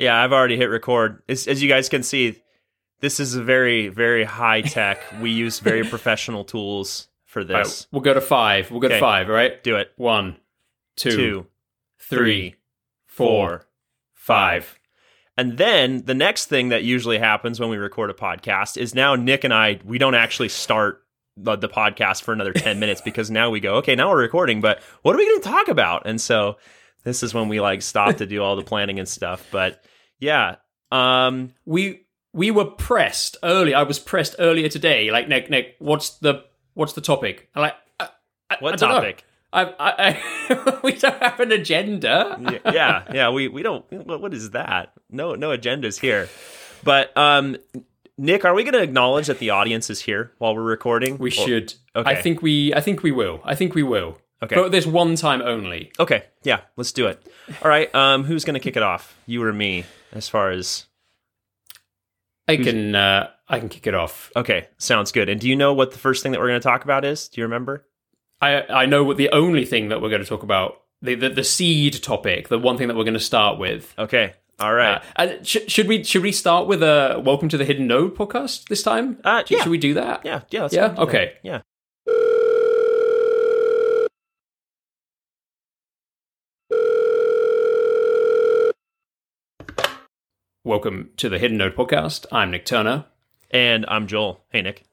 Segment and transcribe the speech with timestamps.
[0.00, 1.22] Yeah, I've already hit record.
[1.28, 2.42] As, as you guys can see,
[3.00, 5.00] this is a very, very high tech.
[5.20, 7.86] we use very professional tools for All right, this.
[7.92, 8.70] we'll go to five.
[8.70, 8.96] We'll go Okay.
[8.96, 9.62] to five, all right?
[9.62, 9.92] Do it.
[9.96, 10.36] One,
[10.96, 11.46] two, Two,
[11.98, 12.16] three,
[12.50, 12.54] three,
[13.06, 13.66] four,
[14.14, 14.78] five.
[15.36, 19.14] And then the next thing that usually happens when we record a podcast is now
[19.14, 21.02] Nick and I, we don't actually start
[21.36, 24.60] the, the podcast for another 10 minutes because now we go, okay, now we're recording,
[24.60, 26.02] but what are we going to talk about?
[26.04, 26.58] And so
[27.04, 29.46] this is when we like stop to do all the planning and stuff.
[29.50, 29.82] But
[30.18, 30.56] yeah,
[30.92, 33.74] um, we we were pressed early.
[33.74, 35.10] I was pressed earlier today.
[35.10, 37.48] Like Nick, Nick, what's the what's the topic?
[37.54, 38.08] I'm like, I,
[38.50, 39.24] I, what I topic?
[39.52, 42.60] I, I, we don't have an agenda.
[42.72, 44.92] Yeah, yeah, we, we don't, what, what is that?
[45.10, 46.28] No, no agendas here.
[46.84, 47.56] But, um,
[48.16, 51.18] Nick, are we going to acknowledge that the audience is here while we're recording?
[51.18, 51.74] We should.
[51.96, 52.10] okay.
[52.10, 52.74] I think we.
[52.74, 53.40] I think we will.
[53.44, 54.18] I think we will.
[54.42, 54.54] Okay.
[54.56, 55.92] But this one time only.
[56.00, 57.22] Okay, yeah, let's do it.
[57.62, 59.14] All right, um, who's going to kick it off?
[59.26, 59.84] You or me?
[60.12, 60.86] As far as
[62.48, 62.94] I can.
[62.94, 64.30] Uh, I can kick it off.
[64.34, 65.28] okay, sounds good.
[65.28, 67.28] And do you know what the first thing that we're going to talk about is?
[67.28, 67.86] Do you remember?
[68.40, 71.28] I I know what the only thing that we're going to talk about the the,
[71.28, 72.48] the seed topic.
[72.48, 73.92] The one thing that we're going to start with.
[73.98, 74.96] Okay, all right.
[74.96, 78.16] Uh, and sh- should we should we start with a welcome to the hidden node
[78.16, 79.18] podcast this time?
[79.22, 79.58] Uh, yeah.
[79.62, 80.24] Should we do that?
[80.24, 80.88] yeah, yeah, Yeah?
[80.88, 80.98] that.
[80.98, 81.34] Okay.
[81.42, 81.60] yeah.
[90.62, 92.26] Welcome to the hidden node podcast.
[92.30, 93.06] I'm Nick Turner.
[93.50, 94.44] And I'm Joel.
[94.50, 94.84] Hey, Nick.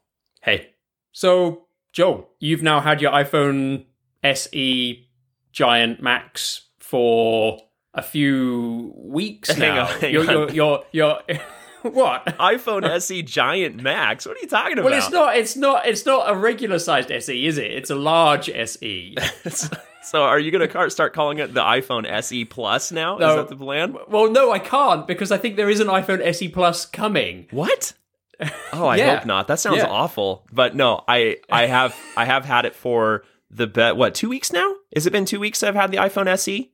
[0.42, 0.70] Hey.
[1.12, 3.86] So, Joel, you've now had your iPhone
[4.24, 5.10] SE
[5.52, 7.60] Giant Max for
[7.94, 9.88] a few weeks Hang now.
[9.88, 11.20] on, hang you're, you're, you're, you're
[11.94, 12.26] what?
[12.38, 14.26] iPhone SE Giant Max.
[14.26, 14.86] What are you talking about?
[14.86, 15.38] Well, it's not.
[15.38, 15.86] It's not.
[15.88, 17.72] It's not a regular sized SE, is it?
[17.72, 18.50] It's a large.
[18.50, 19.16] SE.
[20.04, 23.18] so, are you going to start calling it the iPhone SE Plus now?
[23.18, 23.30] No.
[23.30, 23.96] Is that the plan?
[24.08, 27.48] well, no, I can't because I think there is an iPhone SE Plus coming.
[27.52, 27.94] What?
[28.72, 29.16] Oh, I Yeah.
[29.18, 29.48] hope not.
[29.48, 29.88] That sounds Yeah.
[29.88, 30.46] awful.
[30.52, 33.96] But no, I I have I have had it for the bet.
[33.98, 34.76] What two weeks now?
[34.94, 35.64] Has it been two weeks?
[35.64, 36.72] I've had the iPhone SE,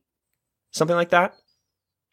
[0.72, 1.34] something like that.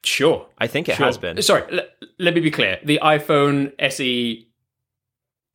[0.04, 0.48] Sure.
[0.58, 1.06] I think it Sure.
[1.06, 1.42] has been.
[1.42, 1.88] Sorry, le-
[2.20, 2.80] let me be clear.
[2.84, 4.48] The iPhone SE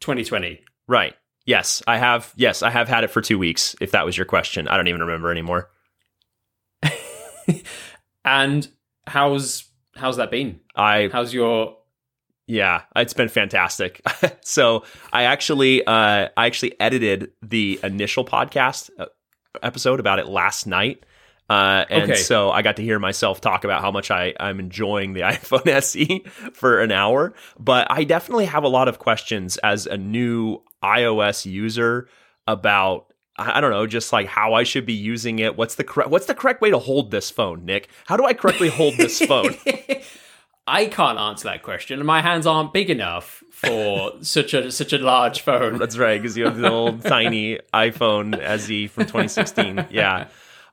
[0.01, 0.61] 2020.
[0.89, 1.15] Right.
[1.47, 2.33] Yes, I have.
[2.37, 3.75] Yes, I have had it for two weeks.
[3.81, 5.71] If that was your question, I don't even remember anymore.
[8.25, 8.69] And
[9.07, 9.65] how's
[9.95, 10.61] how's that been?
[10.75, 11.77] I How's your
[12.49, 14.01] Yeah, it's been fantastic.
[14.41, 14.83] so
[15.13, 19.07] I actually, uh, I actually edited the initial podcast uh,
[19.63, 21.05] episode about it last night,
[21.49, 22.21] uh, and Okay.
[22.21, 25.67] so I got to hear myself talk about how much I I'm enjoying the iPhone
[25.69, 27.34] SE for an hour.
[27.59, 32.09] But I definitely have a lot of questions as a new iOS user
[32.47, 33.12] about.
[33.39, 35.59] I don't know, just like how I should be using it.
[35.59, 37.91] What's the correct What's the correct way to hold this phone, Nick?
[38.07, 39.55] How do I correctly hold this phone?
[40.67, 42.05] I can't answer that question.
[42.07, 45.77] My hands aren't big enough for such a such a large phone.
[45.78, 49.89] That's right, because you have the old tiny iPhone SE from 2016.
[49.91, 50.28] Yeah.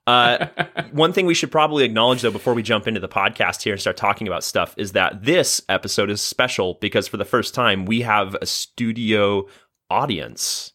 [0.06, 0.48] Uh,
[0.92, 3.82] one thing we should probably acknowledge, though, before we jump into the podcast here and
[3.82, 7.86] start talking about stuff, is that this episode is special because for the first time
[7.86, 9.48] we have a studio
[9.90, 10.73] audience.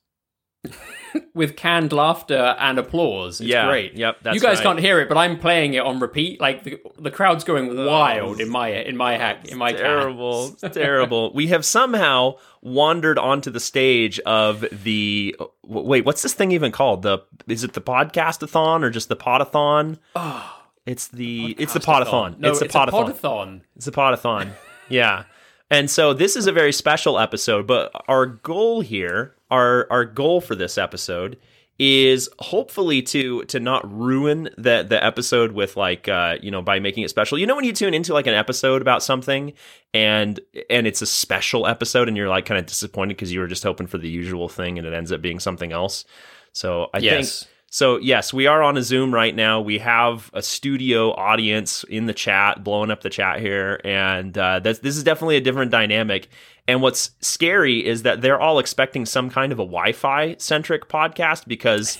[1.34, 3.40] With canned laughter and applause.
[3.40, 3.94] It's yeah, great.
[3.94, 4.18] Yep.
[4.22, 4.64] That's you guys right.
[4.64, 6.40] can't hear it, but I'm playing it on repeat.
[6.40, 10.74] Like the, the crowd's going wild in my in my hack in my terrible, it's
[10.74, 11.32] terrible.
[11.32, 16.04] We have somehow wandered onto the stage of the wait.
[16.04, 17.02] What's this thing even called?
[17.02, 19.98] The is it the podcastathon or just the podathon?
[20.14, 20.54] Oh, ah.
[20.86, 22.38] It's the it's the podathon.
[22.38, 23.12] No, it's the a podathon.
[23.12, 23.60] podathon.
[23.76, 24.52] It's a podathon.
[24.88, 25.24] yeah.
[25.70, 30.40] And so this is a very special episode, but our goal here, our our goal
[30.40, 31.38] for this episode
[31.80, 36.80] is hopefully to to not ruin the the episode with like uh you know by
[36.80, 37.38] making it special.
[37.38, 39.52] You know when you tune into like an episode about something
[39.94, 43.46] and and it's a special episode and you're like kind of disappointed because you were
[43.46, 46.04] just hoping for the usual thing and it ends up being something else.
[46.52, 47.42] So I Yes.
[47.44, 49.60] think so yes, we are on a Zoom right now.
[49.60, 54.60] We have a studio audience in the chat, blowing up the chat here, and uh,
[54.60, 56.28] this is definitely a different dynamic.
[56.66, 61.46] And what's scary is that they're all expecting some kind of a Wi-Fi centric podcast
[61.46, 61.98] because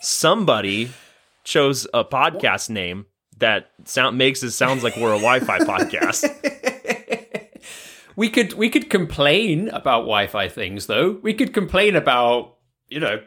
[0.00, 0.90] somebody
[1.44, 3.06] chose a podcast name
[3.38, 6.32] that sound makes it sounds like we're a Wi-Fi podcast.
[8.16, 11.18] We could we could complain about Wi-Fi things though.
[11.22, 12.56] We could complain about
[12.88, 13.20] you know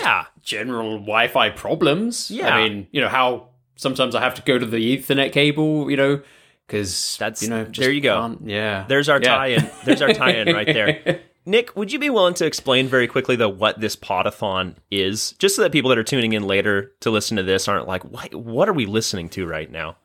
[0.00, 2.30] Yeah, general Wi-Fi problems.
[2.30, 2.54] Yeah.
[2.54, 5.90] I mean you know how sometimes I have to go to the Ethernet cable.
[5.90, 6.22] You know
[6.66, 8.38] because That's- you know just there you go.
[8.44, 9.36] Yeah, there's our Yeah.
[9.36, 9.70] tie-in.
[9.84, 11.20] There's our tie-in right there.
[11.44, 15.56] Nick, would you be willing to explain very quickly though what this podathon is, just
[15.56, 18.32] so that people that are tuning in later to listen to this aren't like, what,
[18.32, 19.96] what are we listening to right now?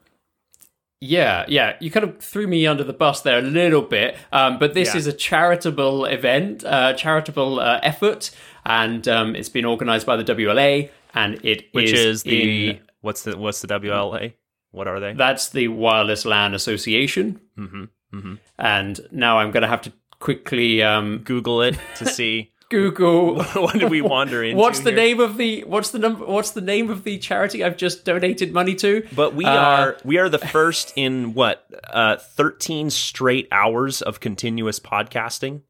[1.00, 1.76] Yeah, yeah.
[1.80, 4.94] You kind of threw me under the bus there a little bit, um, but this
[4.94, 4.98] Yeah.
[4.98, 8.32] is a charitable event, uh, charitable uh, effort,
[8.66, 13.22] and um, it's been organised by the WLA, and it Which is, in- the what's
[13.24, 14.34] the what's the WLA?
[14.72, 15.14] What are they?
[15.14, 20.82] that's the Wireless LAN Association, hmm hmm and now I'm going to have to quickly
[20.82, 23.44] um, Google it to see Google.
[23.54, 24.58] what did we wander into.
[24.58, 24.98] What's the here?
[25.00, 28.54] name of the what's the number what's the name of the charity I've just donated
[28.54, 29.06] money to?
[29.16, 34.20] But we Uh, are we are the first in what uh, thirteen straight hours of
[34.20, 35.62] continuous podcasting,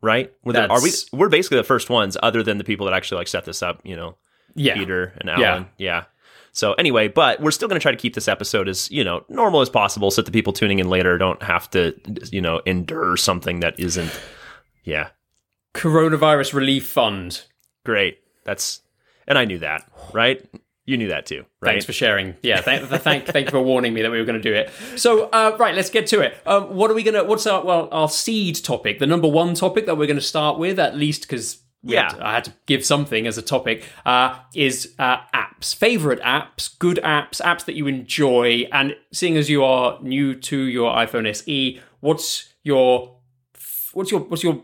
[0.00, 0.32] right?
[0.44, 0.90] We're the, are we?
[1.12, 3.80] We're basically the first ones, other than the people that actually like set this up.
[3.84, 4.16] You know,
[4.54, 4.74] Yeah.
[4.74, 5.50] Peter and Yeah.
[5.50, 5.66] Alan.
[5.78, 6.04] Yeah.
[6.52, 9.24] So anyway, but we're still going to try to keep this episode as you know
[9.28, 11.94] normal as possible, so that the people tuning in later don't have to
[12.32, 14.10] you know endure something that isn't.
[14.84, 15.08] Yeah,
[15.76, 17.42] Coronavirus Relief Fund.
[17.84, 18.18] great.
[18.44, 18.80] That's
[19.28, 20.44] and I knew that, right?
[20.84, 21.72] You knew that too, right?
[21.72, 22.36] Thanks for sharing.
[22.42, 24.70] Yeah, thank, thank, thank you for warning me that we were going to do it.
[24.94, 26.36] So, uh, right, let's get to it.
[26.46, 27.24] Um, what are we going to?
[27.24, 29.00] What's our well our seed topic?
[29.00, 32.12] The number one topic that we're going to start with, at least because Yeah.
[32.20, 33.84] I had to give something as a topic.
[34.04, 38.68] Uh, is uh, apps, favorite apps, good apps, apps that you enjoy.
[38.70, 43.16] And seeing as you are new to your iPhone SE, what's your
[43.92, 44.62] what's your what's your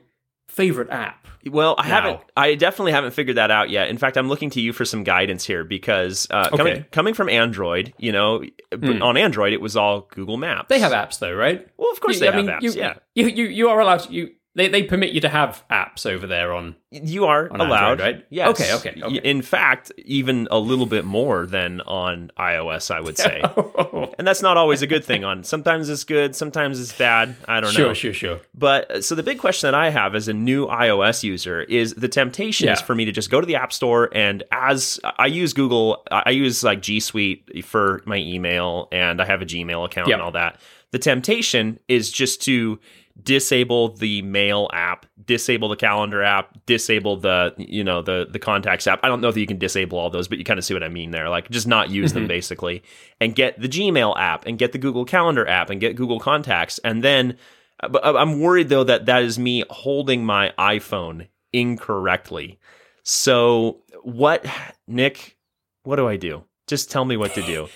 [0.52, 1.26] favorite app?
[1.50, 1.94] Well, I now?
[2.02, 2.20] haven't.
[2.36, 3.88] I definitely haven't figured that out yet.
[3.88, 6.80] In fact, I'm looking to you for some guidance here because uh, coming Okay.
[6.82, 6.88] Hmm.
[6.92, 10.68] coming from Android, you know, but on Android it was all Google Maps.
[10.68, 11.66] They have apps though, right?
[11.76, 12.62] Well, of course You- they I have mean, apps.
[12.62, 14.00] You, yeah, you, you you are allowed.
[14.00, 16.76] To, you they they permit you to have apps over there on.
[16.90, 18.26] you are On allowed, Android, right?
[18.28, 18.48] Yes.
[18.50, 19.16] Okay, okay, okay.
[19.28, 23.40] In fact, even a little bit more than on iOS, I would say.
[24.18, 25.24] and that's not always a good thing.
[25.24, 27.34] On sometimes it's good, sometimes it's bad.
[27.48, 27.94] I don't sure, know.
[27.94, 28.36] sure, sure.
[28.36, 28.40] Sure.
[28.54, 31.94] But uh, so the big question that I have as a new iOS user is
[31.94, 35.26] the temptation is for me to just go to the App Store and as I
[35.26, 39.46] use Google, I I use like G Suite for my email and I have a
[39.46, 40.14] Gmail account Yep.
[40.14, 40.60] and all that.
[40.92, 42.78] The temptation is just to
[43.20, 48.86] disable the mail app, disable the calendar app, disable the you know the the contacts
[48.86, 49.00] app.
[49.02, 50.82] I don't know if you can disable all those, but you kind of see what
[50.82, 51.28] I mean there.
[51.28, 52.28] Like just not use them mm-hmm.
[52.28, 52.82] basically,
[53.20, 56.78] and get the Gmail app and get the Google Calendar app and get Google Contacts,
[56.78, 57.36] and then.
[57.82, 62.58] Uh, but I- I'm worried though that that is me holding my iPhone incorrectly.
[63.02, 64.46] So what,
[64.86, 65.36] Nick?
[65.82, 66.44] What do I do?
[66.68, 67.68] Just tell me what to do.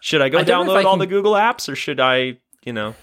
[0.00, 1.74] Should I go I don't know if download I all can- the Google apps, or
[1.74, 2.94] should I, you know,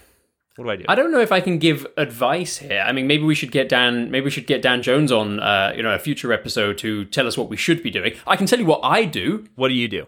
[0.56, 0.84] what do I do?
[0.88, 2.84] I don't know if I can give advice here.
[2.86, 4.10] I mean, maybe we should get Dan.
[4.10, 7.26] Maybe we should get Dan Jones on, uh, you know, a future episode to tell
[7.26, 8.14] us what we should be doing.
[8.26, 9.46] I can tell you what I do.
[9.56, 10.06] what do you do?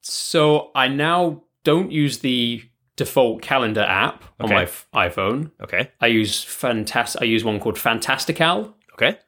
[0.00, 2.62] So I now don't use the
[2.96, 4.54] default calendar app on Okay.
[4.54, 5.52] my f- iPhone.
[5.62, 5.90] Okay.
[6.00, 7.22] I use fantastic.
[7.22, 8.74] I use one called Fantastical.
[8.94, 9.18] Okay.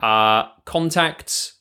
[0.00, 1.54] Uh, contacts.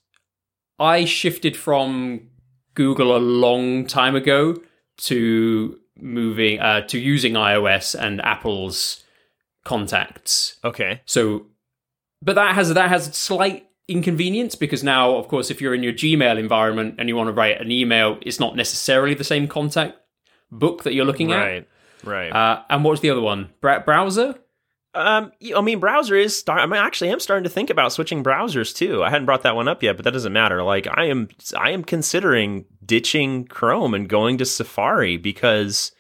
[0.80, 2.30] I shifted from
[2.76, 4.56] Google a long time ago
[4.98, 9.04] to moving uh, to using iOS and Apple's
[9.64, 10.58] contacts.
[10.64, 11.02] Okay.
[11.06, 11.48] So,
[12.22, 15.94] but that has that has slight inconvenience because now, of course, if you're in your
[15.94, 19.98] Gmail environment and you want to write an email, it's not necessarily the same contact
[20.52, 21.40] book that you're looking at.
[21.40, 21.68] Right.
[22.04, 22.30] Right.
[22.30, 23.50] Uh, and what's the other one?
[23.62, 24.36] Browser.
[24.96, 26.62] Um, I mean, browser is start.
[26.62, 29.04] I mean, actually, I'm starting to think about switching browsers too.
[29.04, 30.64] I hadn't brought that one up yet, but that doesn't matter.
[30.64, 35.92] Like, I am, I am considering ditching Chrome and going to Safari because,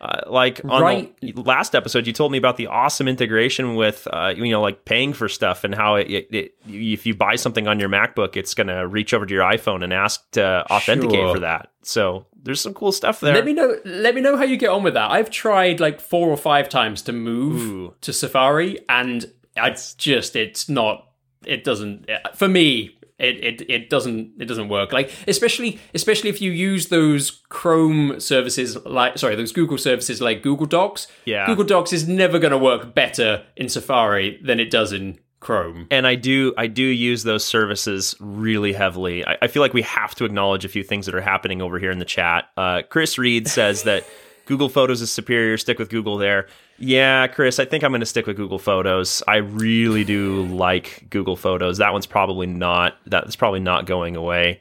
[0.00, 1.14] uh, like on Right.
[1.20, 4.84] the last episode, you told me about the awesome integration with, uh, you know, like
[4.84, 8.36] paying for stuff and how it, it, it if you buy something on your MacBook,
[8.36, 11.34] it's going to reach over to your iPhone and ask to authenticate Sure.
[11.34, 11.70] for that.
[11.82, 13.34] So there's some cool stuff there.
[13.34, 13.76] Let me know.
[13.84, 15.10] Let me know how you get on with that.
[15.10, 17.94] I've tried like four or five times to move Ooh.
[18.02, 21.06] to Safari, and it's just it's not.
[21.46, 22.97] It doesn't for me.
[23.18, 24.92] It, it it doesn't it doesn't work.
[24.92, 30.42] Like especially especially if you use those Chrome services like sorry those Google services like
[30.42, 31.08] Google Docs.
[31.24, 31.46] Yeah.
[31.46, 35.86] Google Docs is never going to work better in Safari than it does in Chrome.
[35.90, 39.24] and I do I do use those services really heavily.
[39.24, 41.78] I, I feel like we have to acknowledge a few things that are happening over
[41.78, 42.46] here in the chat.
[42.56, 44.04] Uh, Chris Reed says that
[44.48, 45.58] Google Photos is superior.
[45.58, 46.46] Stick with Google there.
[46.78, 49.22] Yeah, Chris, I think I'm going to stick with Google Photos.
[49.28, 51.76] I really do like Google Photos.
[51.78, 54.60] That one's probably not that's probably not going away.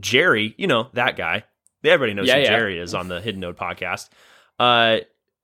[0.00, 1.44] Jerry, you know that guy.
[1.84, 2.48] Everybody knows Yeah, who yeah.
[2.48, 4.08] Jerry is on the Hidden Node podcast.
[4.58, 4.98] Uh,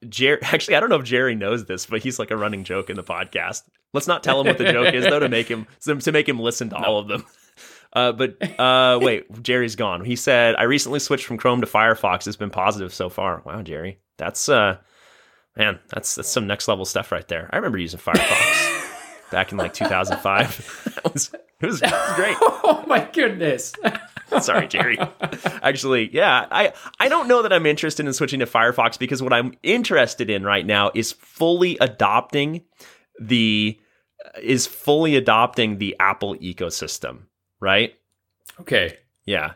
[0.09, 2.91] Jerry, actually, I don't know if Jerry knows this, but he's like a running joke
[2.91, 3.63] in the podcast.
[3.93, 6.41] Let's not tell him what the joke is, though, to make him to make him
[6.41, 7.25] listen to all of them.
[7.95, 10.05] Uh, but uh, wait, Jerry's gone.
[10.05, 12.27] He said, "I recently switched from Chrome to Firefox.
[12.27, 14.79] It's been positive so far." Wow, Jerry, that's uh,
[15.57, 17.49] man, that's that's some next level stuff right there.
[17.53, 20.93] I remember using Firefox back in like 2005.
[21.05, 22.37] it, was, it was it was great.
[22.41, 23.73] Oh my goodness.
[24.41, 24.99] Sorry, Jerry.
[25.63, 29.33] Actually, yeah, I I don't know that I'm interested in switching to Firefox because what
[29.33, 32.63] I'm interested in right now is fully adopting
[33.21, 33.79] the
[34.43, 37.25] is fully adopting the Apple ecosystem,
[37.65, 37.95] right?
[38.61, 38.97] Okay.
[39.25, 39.55] Yeah.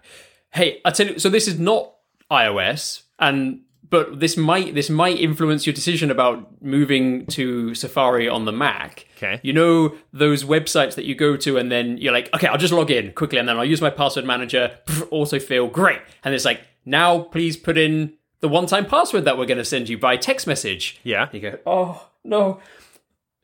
[0.51, 1.19] Hey, I tell you.
[1.19, 1.93] So this is not
[2.31, 3.61] iOS, and
[3.91, 9.07] but this might this might influence your decision about moving to Safari on the Mac.
[9.17, 9.41] Okay.
[9.43, 12.73] You know those websites that you go to and then you're like, okay, I'll just
[12.73, 14.79] log in quickly and then I'll use my password manager.
[14.87, 16.01] pff, Autofill, great.
[16.25, 19.89] And it's like, now please put in the one-time password that we're going to send
[19.89, 21.01] you by text message.
[21.03, 21.29] Yeah.
[21.33, 22.61] You go, oh no.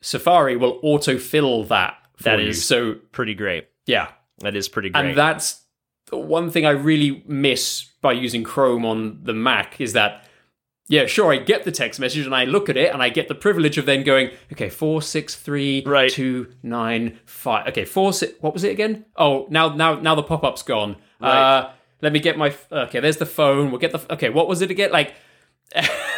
[0.00, 1.96] Safari will autofill that.
[2.16, 2.48] For That you.
[2.48, 3.66] is- so Pretty great.
[3.86, 4.08] yeah,
[4.44, 5.04] That is pretty great.
[5.04, 5.60] and that's
[6.10, 10.24] the one thing I really miss by using Chrome on the Mac is that,
[10.86, 13.28] yeah, sure, I get the text message and I look at it and I get
[13.28, 16.10] the privilege of then going, okay, four six three Right.
[16.10, 17.68] two nine five.
[17.68, 18.34] Okay, four six.
[18.40, 19.06] What was it again?
[19.16, 20.96] Oh, now now now the pop up's gone.
[21.20, 21.58] Right.
[21.58, 21.70] Uh,
[22.02, 22.54] let me get my.
[22.70, 23.70] Okay, there's the phone.
[23.70, 24.12] We'll get the.
[24.12, 24.92] Okay, what was it again?
[24.92, 25.14] Like,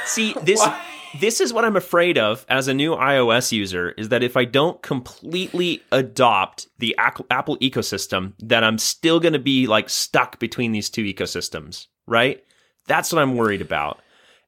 [0.05, 0.61] See, this
[1.21, 4.45] this is what I'm afraid of as a new iOS user is that if I
[4.45, 10.73] don't completely adopt the Apple ecosystem, that I'm still going to be like stuck between
[10.73, 12.43] these two ecosystems, right?
[12.87, 14.01] That's what I'm worried about.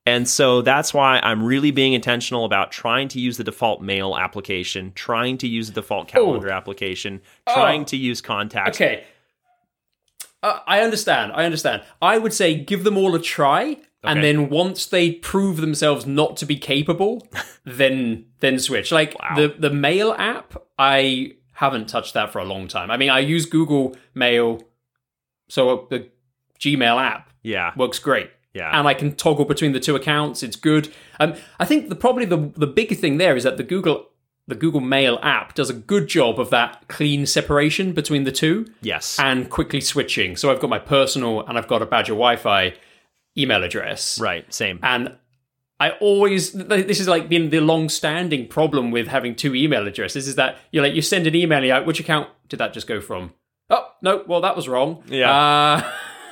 [0.07, 4.17] And so that's why I'm really being intentional about trying to use the default mail
[4.17, 8.79] application, trying to use the default calendar application, trying to use contacts.
[8.79, 9.05] okay.
[10.43, 11.33] Uh, I understand.
[11.35, 11.83] I understand.
[12.00, 16.37] I would say give them all a try, and then once they prove themselves not
[16.38, 17.26] to be capable,
[17.64, 18.93] then then switch.
[18.93, 22.90] Like the the Mail app, I haven't touched that for a long time.
[22.90, 24.62] I mean, I use Google Mail,
[25.49, 26.09] so the
[26.61, 27.73] Gmail app Yeah.
[27.76, 28.31] works great.
[28.55, 28.76] Yeah.
[28.76, 30.43] and I can toggle between the two accounts.
[30.43, 30.93] It's good.
[31.21, 34.09] Um, I think the probably the the big thing there is that the Google
[34.49, 38.67] the Google Mail app does a good job of that clean separation between the two
[38.81, 39.19] yes.
[39.21, 40.37] and quickly switching.
[40.37, 42.73] So I've got my personal and I've got a Badger Wi-Fi
[43.38, 44.52] email address, right.
[44.52, 44.80] Same.
[44.83, 45.16] and
[45.80, 50.35] I always this is like been the long-standing problem with having two email addresses is
[50.35, 53.33] that you're like you send an email you're which account did that just go from?
[53.71, 55.02] Oh no, well that was wrong.
[55.07, 55.83] Yeah.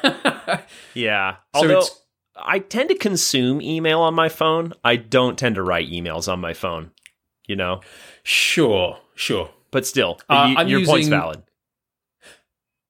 [0.02, 0.58] Uh,
[0.94, 1.36] Yeah.
[1.54, 2.02] So Although it's-
[2.38, 6.38] I tend to consume email on my phone, I don't tend to write emails on
[6.40, 6.90] my phone.
[7.46, 7.80] You know,
[8.24, 9.50] sure, sure.
[9.70, 11.42] but still, Uh, y- I'm your point's using- valid.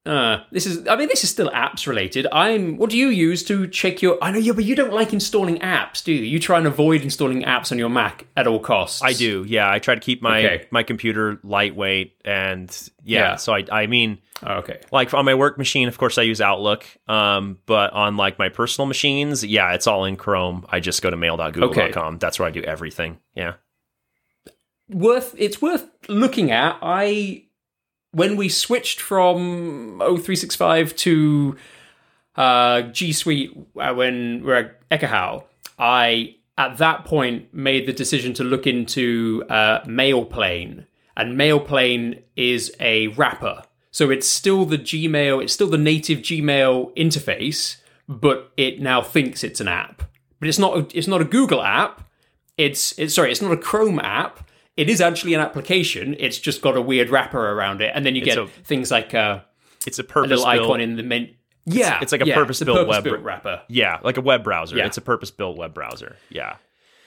[0.06, 2.26] Uh, this is, I mean, this is still apps related.
[2.30, 5.12] I'm, what do you use to check your, I know you, but you don't like
[5.12, 6.22] installing apps, do you?
[6.22, 9.02] You try and avoid installing apps on your Mac at all costs.
[9.02, 9.44] I do.
[9.48, 10.66] Yeah, I try to keep my Okay.
[10.70, 12.70] my computer lightweight, and
[13.04, 13.20] yeah.
[13.30, 13.36] Yeah.
[13.36, 14.80] So I, I mean, Oh, okay.
[14.92, 16.84] like on my work machine, of course, I use Outlook.
[17.08, 20.66] Um, but on like my personal machines, yeah, it's all in Chrome.
[20.68, 21.70] I just go to mail.google.com.
[22.14, 22.18] Okay.
[22.20, 23.18] That's where I do everything.
[23.34, 23.54] Yeah.
[24.88, 26.78] Worth, it's worth looking at.
[26.80, 27.45] I,
[28.16, 31.54] when we switched from O365 to
[32.34, 35.44] uh, G Suite uh, when we we're at Ekahau,
[35.78, 42.74] I at that point made the decision to look into uh, MailPlane, and MailPlane is
[42.80, 47.76] a wrapper, so it's still the Gmail, it's still the native Gmail interface,
[48.08, 50.04] but it now thinks it's an app.
[50.40, 50.78] But it's not.
[50.78, 52.08] A, it's not a Google app.
[52.56, 53.30] It's it's sorry.
[53.30, 54.48] It's not a Chrome app.
[54.76, 56.14] It is actually an application.
[56.18, 59.14] It's just got a weird wrapper around it, and then you get a- things like
[59.14, 59.40] uh,
[59.86, 60.80] It's a a purpose little icon built.
[60.80, 61.32] in the menu.
[61.64, 63.62] Yeah, it's like a yeah, purpose-built web- purpose-built wrapper.
[63.68, 64.76] yeah, like a web browser.
[64.76, 64.86] Yeah.
[64.86, 66.16] It's a purpose built web browser.
[66.28, 66.56] Yeah.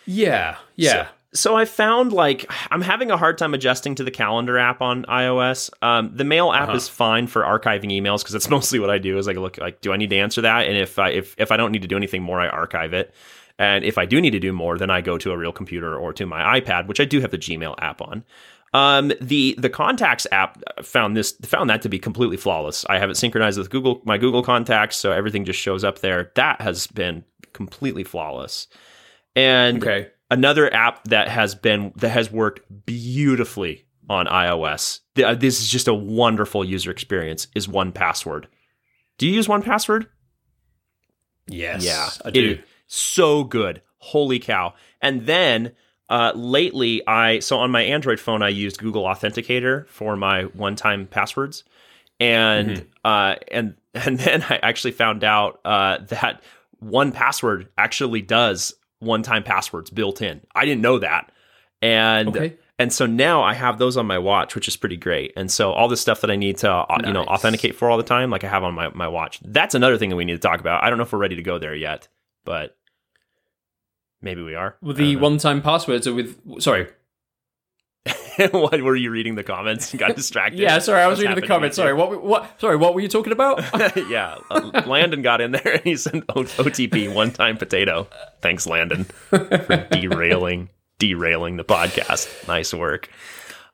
[0.05, 1.07] Yeah, yeah.
[1.31, 5.03] So I found like I'm having a hard time adjusting to the calendar app on
[5.05, 5.69] iOS.
[5.83, 6.63] Um, the mail Uh-huh.
[6.71, 9.17] app is fine for archiving emails because that's mostly what I do.
[9.19, 10.67] Is like look like, do I need to answer that?
[10.67, 13.13] And if I if if I don't need to do anything more, I archive it.
[13.59, 15.95] And if I do need to do more, then I go to a real computer
[15.95, 18.23] or to my iPad, which I do have the Gmail app on.
[18.73, 22.85] Um, the the contacts app found this found that to be completely flawless.
[22.89, 26.31] I have it synchronized with Google my Google contacts, so everything just shows up there.
[26.35, 27.23] That has been
[27.53, 28.67] completely flawless.
[29.35, 30.07] And Okay.
[30.31, 34.99] another app that has been that has worked beautifully on iOS.
[35.15, 37.47] th- uh, This is just a wonderful user experience.
[37.55, 38.45] Is 1Password.
[39.17, 40.07] Do you use 1Password?
[41.47, 42.09] Yes, Yeah.
[42.23, 42.51] I do.
[42.51, 43.81] is so good.
[43.99, 44.73] Holy cow.
[45.01, 45.73] And then
[46.09, 51.05] uh, lately, I so on my Android phone, I used Google Authenticator for my one-time
[51.07, 51.63] passwords,
[52.19, 52.83] and Mm-hmm.
[53.05, 56.41] uh, and and then I actually found out uh, that
[56.83, 60.41] 1Password actually does one-time passwords built in.
[60.55, 61.31] I didn't know that,
[61.81, 62.55] and Okay.
[62.79, 65.33] and so now I have those on my watch, which is pretty great.
[65.37, 67.97] And so all the stuff that I need to uh, you know authenticate for all
[67.97, 69.39] the time, like I have on my my watch.
[69.43, 70.83] That's another thing that we need to talk about.
[70.83, 72.07] I don't know if we're ready to go there yet,
[72.45, 72.75] but
[74.21, 74.75] maybe we are.
[74.81, 76.61] Well, the one-time passwords are with.
[76.61, 76.87] Sorry.
[78.51, 80.59] what were you reading the comments and got distracted?
[80.59, 81.75] Yeah, sorry, I was That's reading the comments.
[81.75, 82.23] Sorry, what?
[82.23, 82.59] What?
[82.59, 83.63] Sorry, what were you talking about?
[84.09, 88.07] yeah, uh, Landon got in there and he sent o- OTP one time potato.
[88.41, 92.47] Thanks, Landon, for derailing derailing the podcast.
[92.47, 93.09] Nice work.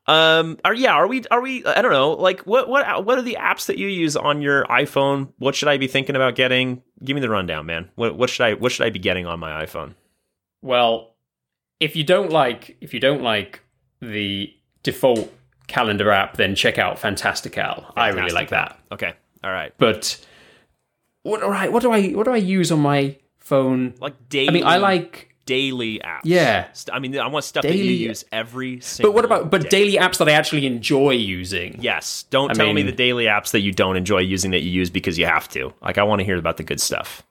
[0.07, 1.65] Um, are yeah, are we are we?
[1.65, 2.11] I don't know.
[2.11, 5.33] Like, what what what are the apps that you use on your iPhone?
[5.39, 6.83] What should I be thinking about getting?
[7.03, 7.89] Give me the rundown, man.
[7.95, 9.95] What what should I what should I be getting on my iPhone?
[10.65, 11.15] Well,
[11.79, 13.61] if you don't like if you don't like
[14.01, 14.53] the
[14.83, 15.31] default
[15.67, 17.85] calendar app, then check out Fantastical.
[17.95, 18.79] I really like that.
[18.91, 19.73] Okay, all right.
[19.77, 20.19] But
[21.23, 21.43] what?
[21.43, 23.93] All right, what do I what do I use on my phone?
[23.99, 24.49] Like daily.
[24.49, 26.21] I mean, I like daily apps.
[26.23, 26.67] Yeah.
[26.91, 29.11] I mean, I want stuff that you use every single.
[29.11, 29.69] But what about but day.
[29.69, 31.77] daily apps that I actually enjoy using?
[31.79, 32.23] Yes.
[32.31, 34.89] Don't I tell me the daily apps that you don't enjoy using that you use
[34.89, 35.73] because you have to.
[35.81, 37.23] Like, I want to hear about the good stuff.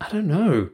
[0.00, 0.68] I don't know.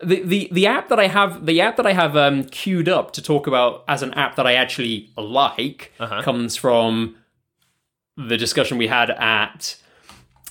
[0.00, 3.12] The, the the app that I have the app that I have um, queued up
[3.12, 6.20] to talk about as an app that I actually like Uh-huh.
[6.22, 7.16] comes from
[8.16, 9.76] the discussion we had at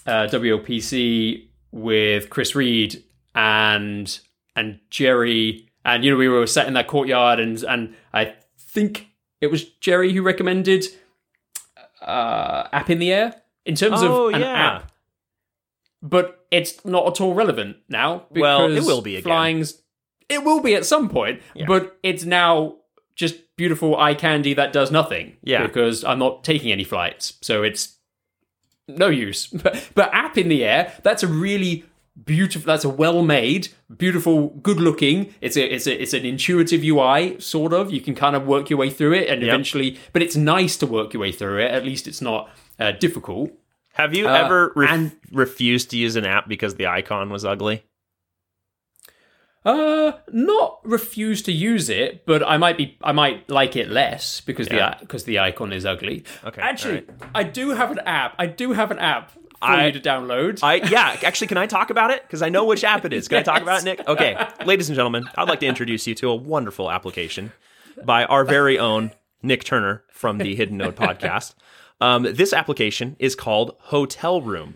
[0.07, 3.03] uh, WLPC with Chris Reed
[3.35, 4.19] and
[4.55, 9.09] and Jerry and you know we were sat in that courtyard and and I think
[9.41, 10.85] it was Jerry who recommended
[12.01, 13.35] uh, app in the air
[13.65, 14.47] in terms Oh, of an yeah.
[14.77, 14.91] app
[16.01, 18.25] but it's not at all relevant now.
[18.31, 19.23] Because Well, it will be again.
[19.23, 19.81] Flying's,
[20.29, 21.65] it will be at some point, Yeah.
[21.67, 22.77] but it's now
[23.15, 25.37] just beautiful eye candy that does nothing.
[25.43, 25.65] Yeah.
[25.65, 27.97] because I'm not taking any flights, so it's
[28.87, 29.47] no use.
[29.63, 31.85] But, but app in the air, that's a really
[32.23, 32.65] beautiful.
[32.67, 35.33] That's a well-made, beautiful, good-looking.
[35.41, 37.91] It's a it's a it's an intuitive UI, sort of.
[37.91, 39.49] You can kind of work your way through it, and Yep.
[39.49, 41.71] eventually, but it's nice to work your way through it.
[41.71, 42.49] At least it's not
[42.79, 43.51] uh, difficult.
[43.95, 47.43] Have you Uh, ever ref- and- refused to use an app because the icon was
[47.43, 47.83] ugly?
[49.63, 54.39] Uh, not refuse to use it, but I might be I might like it less
[54.41, 54.91] because Yeah.
[54.91, 56.23] the because the icon is ugly.
[56.45, 58.35] Okay, Actually, I do have an app.
[58.37, 60.59] I do have an app for I- you to download.
[60.61, 62.21] I yeah, actually, can I talk about it?
[62.21, 63.27] Because I know which app it is.
[63.27, 64.07] Can I talk about it, Nick?
[64.07, 67.51] Okay, ladies and gentlemen, I'd like to introduce you to a wonderful application
[68.03, 71.55] by our very own Nick Turner from the Hidden Node podcast.
[72.01, 74.75] Um, this application is called Hotel Room.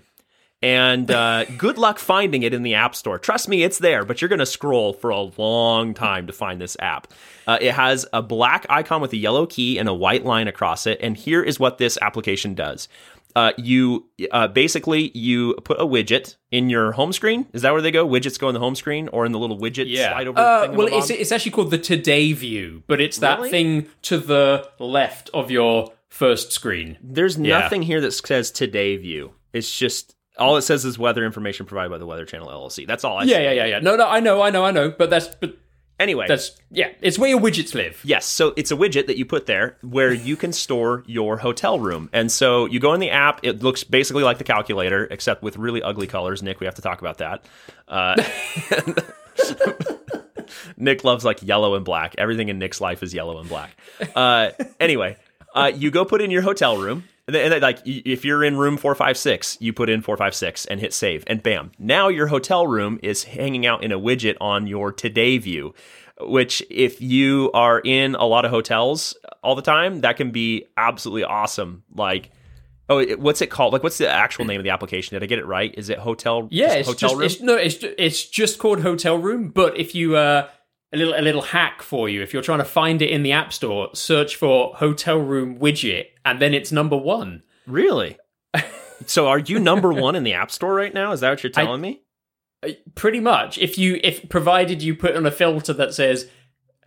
[0.62, 3.18] And uh, good luck finding it in the App Store.
[3.18, 6.60] Trust me, it's there, but you're going to scroll for a long time to find
[6.60, 7.08] this app.
[7.48, 10.86] Uh, it has a black icon with a yellow key and a white line across
[10.86, 11.00] it.
[11.02, 12.90] And here is what this application does.
[13.36, 17.46] Uh, you uh, basically you put a widget in your home screen.
[17.54, 18.06] Is that where they go?
[18.06, 20.40] Widgets go in the home screen or in the little widget slide over.
[20.40, 23.50] Uh, well, it's it's actually called the Today View, but it's that Really?
[23.52, 26.98] thing to the left of your first screen.
[27.02, 27.60] There's Yeah.
[27.60, 29.34] nothing here that says today view.
[29.54, 32.86] It's just all it says is weather information provided by the Weather Channel LLC.
[32.86, 33.44] That's all I Yeah, see.
[33.44, 33.80] yeah, yeah, yeah.
[33.80, 34.90] No, no, I know, I know, I know.
[34.90, 35.56] But that's but
[36.00, 36.88] Anyway, that's yeah.
[37.02, 38.00] It's where your widgets live.
[38.06, 41.78] Yes, so it's a widget that you put there where you can store your hotel
[41.78, 42.10] room.
[42.14, 45.58] And so you go in the app, it looks basically like the calculator, except with
[45.58, 46.42] really ugly colors.
[46.42, 47.44] Nick, we have to talk about that.
[47.90, 48.16] Uh,
[50.78, 52.16] Nick loves like yellow and black.
[52.18, 53.76] Everything in Nick's life is yellow and black.
[54.16, 55.18] Uh, anyway,
[55.56, 57.06] uh, you go put in your hotel room.
[57.28, 60.80] And then, and then, like, if you're in room 456, you put in 456 and
[60.80, 61.72] hit save, and bam.
[61.78, 65.76] Now your hotel room is hanging out in a widget on your today view,
[66.20, 70.66] which, if you are in a lot of hotels all the time, that can be
[70.76, 71.84] absolutely awesome.
[71.94, 72.32] Like,
[72.90, 73.74] oh, it, what's it called?
[73.74, 75.16] Like, what's the actual name of the application?
[75.16, 75.74] Did I get it right?
[75.78, 76.48] Is it hotel?
[76.50, 77.26] Yeah, just it's hotel just room.
[77.26, 79.50] it's, no, it's it's just called hotel room.
[79.50, 80.50] But if you uh,
[80.92, 83.32] a little a little hack for you, if you're trying to find it in the
[83.32, 87.44] app store, search for hotel room widget, and then it's number one.
[87.68, 88.18] Really?
[89.06, 91.12] so, are you number one in the App Store right now?
[91.12, 92.02] Is that what you're telling me?
[92.64, 96.28] Uh, Pretty much, if you if provided you put on a filter that says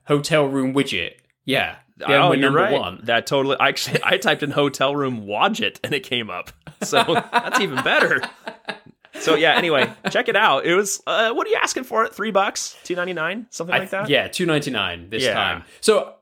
[0.06, 2.72] hotel room widget, yeah, then oh, you're number right.
[2.72, 3.00] one.
[3.04, 3.56] That totally.
[3.58, 6.52] I Actually, I typed in hotel room widget and it came up.
[6.82, 8.22] So that's even better.
[9.20, 9.54] So yeah.
[9.56, 10.64] Anyway, check it out.
[10.64, 11.02] It was.
[11.06, 12.14] Uh, what are you asking for it?
[12.14, 14.08] Three bucks, two ninety nine, something like that.
[14.08, 15.34] Yeah, two ninety nine this Yeah.
[15.34, 15.64] time.
[15.80, 16.14] So.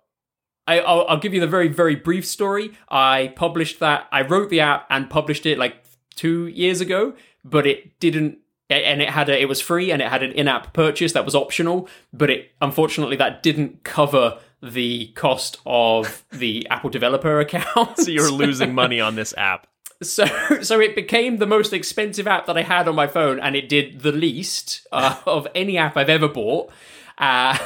[0.66, 2.72] I, I'll, I'll give you the very, very brief story.
[2.88, 4.07] I published that.
[4.12, 5.83] I wrote the app and published it like
[6.14, 8.38] two years ago, but it didn't.
[8.68, 11.35] And it had a, it was free and it had an in-app purchase that was
[11.35, 17.98] optional, but it unfortunately that didn't cover the cost of the Apple developer account.
[17.98, 19.66] So you're losing money on this app.
[20.03, 20.25] So,
[20.63, 23.69] so it became the most expensive app that I had on my phone, and it
[23.69, 26.71] did the least uh, of any app I've ever bought.
[27.19, 27.59] Uh,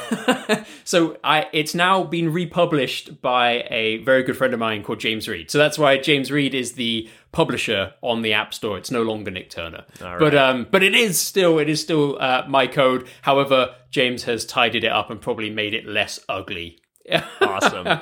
[0.84, 5.28] so I, it's now been republished by a very good friend of mine called James
[5.28, 5.48] Reed.
[5.48, 8.76] So that's why James Reed is the publisher on the App Store.
[8.76, 12.20] It's no longer Nick Turner, All but um, but it is still it is still
[12.20, 13.06] uh, my code.
[13.22, 16.80] However, James has tidied it up and probably made it less ugly
[17.40, 18.00] awesome.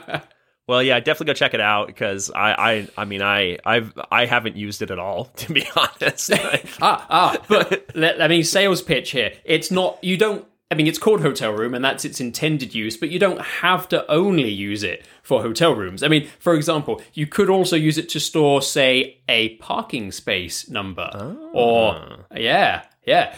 [0.68, 4.27] Well, yeah, definitely go check it out because I, I, I mean, I, I've, I
[4.27, 6.31] haven't used it at all to be honest.
[6.81, 9.33] ah, ah, but let, I mean, sales pitch here.
[9.44, 10.03] It's not.
[10.03, 10.46] You don't.
[10.70, 12.96] I mean, it's called hotel room, and that's its intended use.
[12.96, 16.03] But you don't have to only use it for hotel rooms.
[16.03, 20.70] I mean, for example, you could also use it to store, say, a parking space
[20.70, 21.51] number, oh.
[21.53, 23.35] or yeah, yeah.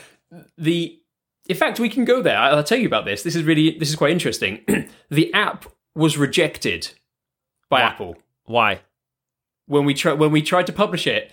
[0.56, 1.00] The
[1.48, 2.38] in fact, we can go there.
[2.38, 3.22] I'll tell you about this.
[3.22, 4.64] This is really this is quite interesting.
[5.10, 6.90] the app was rejected
[7.80, 8.80] by Apple Why?
[9.66, 11.30] when we try when we tried to publish it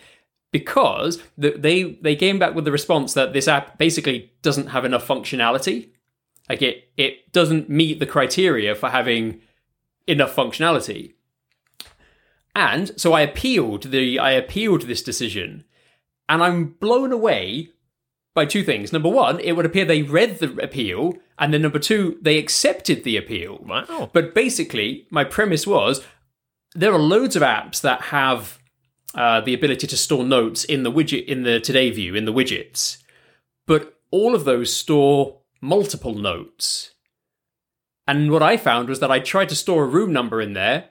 [0.52, 4.86] because the, they they came back with the response that this app basically doesn't have
[4.86, 5.90] enough functionality.
[6.50, 9.42] Like it it doesn't meet the criteria for having
[10.08, 11.14] enough functionality.
[12.54, 15.64] And so I appealed the I appealed this decision,
[16.28, 17.70] and I'm blown away
[18.34, 18.92] by two things.
[18.92, 23.04] Number one, it would appear they read the appeal, and then number two, they accepted
[23.04, 23.60] the appeal.
[23.66, 24.10] Wow.
[24.12, 26.02] But basically, my premise was
[26.76, 28.60] there are loads of apps that have
[29.16, 32.34] uh, the ability to store notes in the widget in the today view in the
[32.34, 32.98] widgets,
[33.68, 36.92] but all of those store multiple notes.
[38.08, 40.90] And what I found was that I tried to store a room number in there,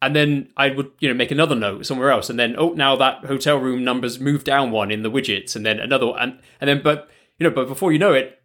[0.00, 2.96] and then I would you know make another note somewhere else, and then oh now
[2.96, 6.40] that hotel room number's moved down one in the widgets, and then another one, and
[6.60, 8.40] and then but you know but before you know it.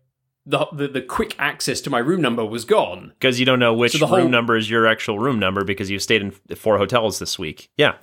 [0.46, 3.12] The, the, the quick access to my room number was gone.
[3.20, 5.64] Because you don't know which So the room whole- number is your actual room number
[5.64, 7.70] because you've stayed in four hotels this week.
[7.78, 7.96] Yeah.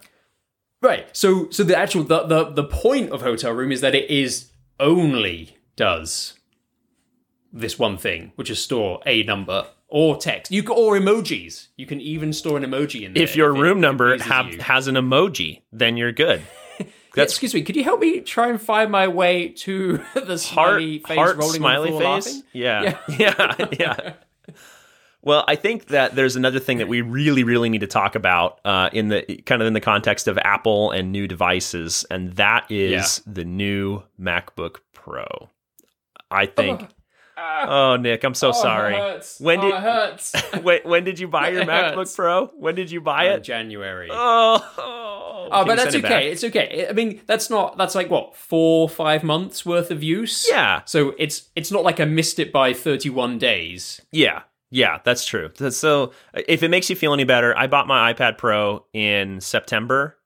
[0.81, 1.09] Right.
[1.16, 4.53] So so the actual the, the the point of hotel room is that it is
[4.79, 6.35] only does
[7.53, 10.53] this one thing, which is store a number or text.
[10.53, 11.68] You can, or emojis.
[11.77, 13.22] You can even store an emoji in there.
[13.24, 14.61] If your it- room it number have, you.
[14.61, 16.42] has an emoji, then you're good.
[17.18, 20.40] Yeah, excuse me, could you help me try and find my way to the Heart,
[20.40, 22.26] smiley face heart, rolling smiley on the floor face.
[22.26, 22.42] laughing?
[22.52, 22.98] Yeah.
[23.18, 23.66] Yeah.
[23.78, 24.12] yeah.
[25.20, 28.61] Well, I think that there's another thing that we really, really need to talk about
[28.64, 32.70] uh, in the kind of in the context of Apple and new devices, and that
[32.70, 35.26] is the new MacBook Pro.
[36.31, 36.83] I think.
[36.83, 36.88] Oh,
[38.01, 38.94] Nick, I'm so sorry.
[39.38, 40.35] When did- it hurts.
[40.62, 42.14] when, when did you buy your MacBook.
[42.14, 42.46] Pro?
[42.57, 43.44] When did you buy Uh, it?
[43.44, 44.09] January.
[44.11, 46.09] Oh, oh, Oh, but that's it okay.
[46.09, 46.22] back?
[46.24, 46.87] It's okay.
[46.88, 47.79] I mean, that's not.
[47.79, 50.46] That's like what four, five months worth of use.
[50.51, 50.83] Yeah.
[50.85, 54.03] So it's it's not like I missed it by thirty-one days.
[54.12, 55.51] Yeah, yeah, that's true.
[55.70, 60.18] So, if it makes you feel any better, I bought my iPad Pro in September,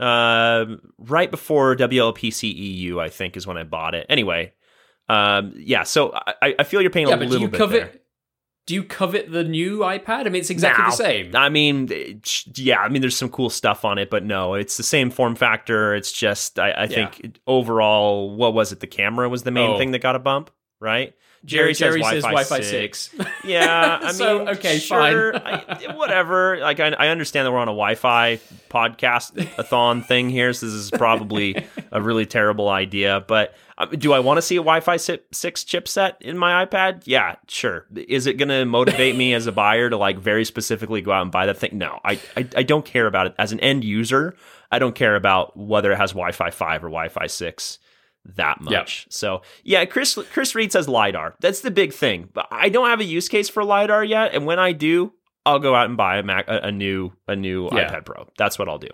[0.00, 0.64] uh,
[0.98, 4.06] right before WLPC EU, I think, is when I bought it.
[4.08, 4.54] Anyway,
[5.08, 5.82] um, yeah.
[5.82, 7.92] So I, I feel you're paying Yeah, a but do little you bit covet?
[7.92, 8.00] there.
[8.66, 10.20] Do you covet the new iPad?
[10.20, 11.36] I mean, it's exactly Now, the same.
[11.36, 11.90] I mean,
[12.56, 15.34] yeah, I mean, there's some cool stuff on it, but no, it's the same form
[15.34, 15.94] factor.
[15.94, 17.10] It's just, I, I Yeah.
[17.10, 18.80] think overall, what was it?
[18.80, 19.76] The camera was the main Oh.
[19.78, 21.12] thing that got a bump, right?
[21.44, 23.10] Jerry, Jerry says says Wi-Fi six.
[23.44, 25.64] Yeah, I mean, So, okay, sure, fine.
[25.68, 26.58] I, whatever.
[26.58, 28.36] Like, I, I understand that we're on a Wi-Fi
[28.70, 33.22] podcast a thon thing here, so this is probably a really terrible idea.
[33.26, 37.02] But uh, do I want to see a Wi-Fi six chipset in my iPad?
[37.04, 37.86] Yeah, sure.
[37.94, 41.22] Is it going to motivate me as a buyer to like very specifically go out
[41.22, 41.70] and buy that thing?
[41.74, 44.34] No, I, I I don't care about it as an end user.
[44.72, 47.78] I don't care about whether it has Wi-Fi five or Wi-Fi six
[48.36, 49.06] that much.
[49.10, 51.34] So yeah, Chris Chris Reed says lidar.
[51.40, 52.28] That's the big thing.
[52.32, 55.12] But I don't have a use case for lidar yet, and when I do,
[55.46, 57.90] I'll go out and buy a Mac a, a new a new Yeah.
[57.90, 58.28] iPad Pro.
[58.38, 58.88] That's what I'll do.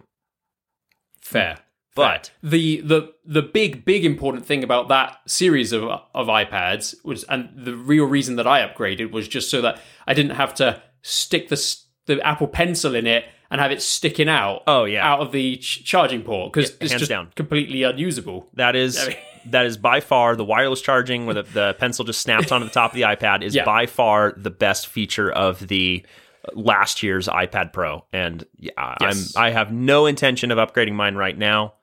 [1.20, 1.58] Fair.
[1.96, 7.24] But the the the big big important thing about that series of of iPads was,
[7.24, 10.82] and the real reason that I upgraded was just so that I didn't have to
[11.02, 14.62] stick the the Apple Pencil in it and have it sticking out.
[14.66, 15.06] Oh, yeah.
[15.06, 17.30] out of the ch- charging port because Yeah, it's just down.
[17.34, 18.48] completely unusable.
[18.54, 22.04] that is I mean- that is by far the wireless charging where the, the pencil
[22.04, 23.64] just snaps onto the top of the iPad is Yeah.
[23.64, 26.04] by far the best feature of the
[26.54, 28.04] last year's iPad Pro.
[28.12, 29.34] And yeah, Yes.
[29.36, 31.74] I'm I have no intention of upgrading mine right now.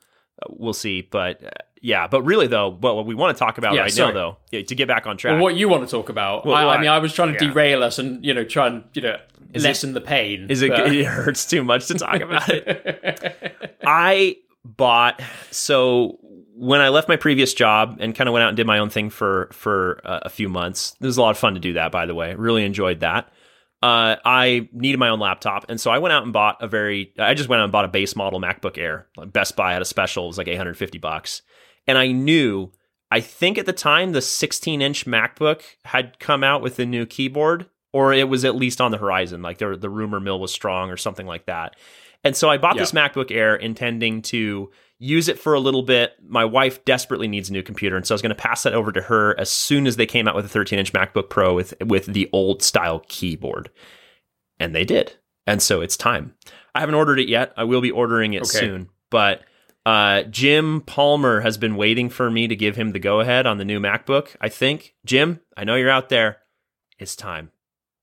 [0.41, 1.49] Uh, We'll see, but uh,
[1.82, 4.13] yeah, but really though, what, what we want to talk about Yeah, right sorry.
[4.13, 5.34] now though, yeah, to get back on track.
[5.34, 6.46] Well, what you want to talk about?
[6.46, 7.52] Well, I, well, I mean, I was trying to yeah.
[7.52, 9.18] derail us and you know try and you know
[9.54, 10.48] Is lessen the pain.
[10.50, 10.72] Is it?
[10.72, 13.78] but- It hurts too much to talk about it.
[13.86, 16.20] I bought so
[16.56, 18.90] when I left my previous job and kind of went out and did my own
[18.90, 20.96] thing for for uh, a few months.
[21.00, 21.92] It was a lot of fun to do that.
[21.92, 23.32] By the way, really enjoyed that.
[23.84, 27.13] Uh, I needed my own laptop, and so I went out and bought a very.
[27.20, 29.06] I just went out and bought a base model MacBook Air.
[29.16, 31.44] Like Best Buy had a special; it was like eight hundred fifty bucks,
[31.88, 32.71] and I knew.
[33.10, 37.06] I think at the time the 16 inch MacBook had come out with a new
[37.06, 39.41] keyboard, or it was at least on the horizon.
[39.41, 41.76] Like there, the rumor mill was strong, or something like that.
[42.23, 44.69] And so I bought this MacBook Air intending to
[45.00, 46.13] use it for a little bit.
[46.28, 48.73] My wife desperately needs a new computer, and so I was going to pass that
[48.73, 51.54] over to her as soon as they came out with a 13 inch MacBook Pro
[51.54, 53.69] with with the old style keyboard.
[54.60, 55.15] And they did.
[55.45, 56.34] And so it's time.
[56.76, 57.54] I haven't ordered it yet.
[57.56, 58.60] I will be ordering it Okay.
[58.60, 58.89] soon.
[59.10, 59.43] But
[59.88, 63.58] uh, Jim Palmer has been waiting for me to give him the go ahead on
[63.58, 64.95] the new MacBook, I think.
[65.06, 66.39] Jim, I know you're out there.
[67.00, 67.52] It's time.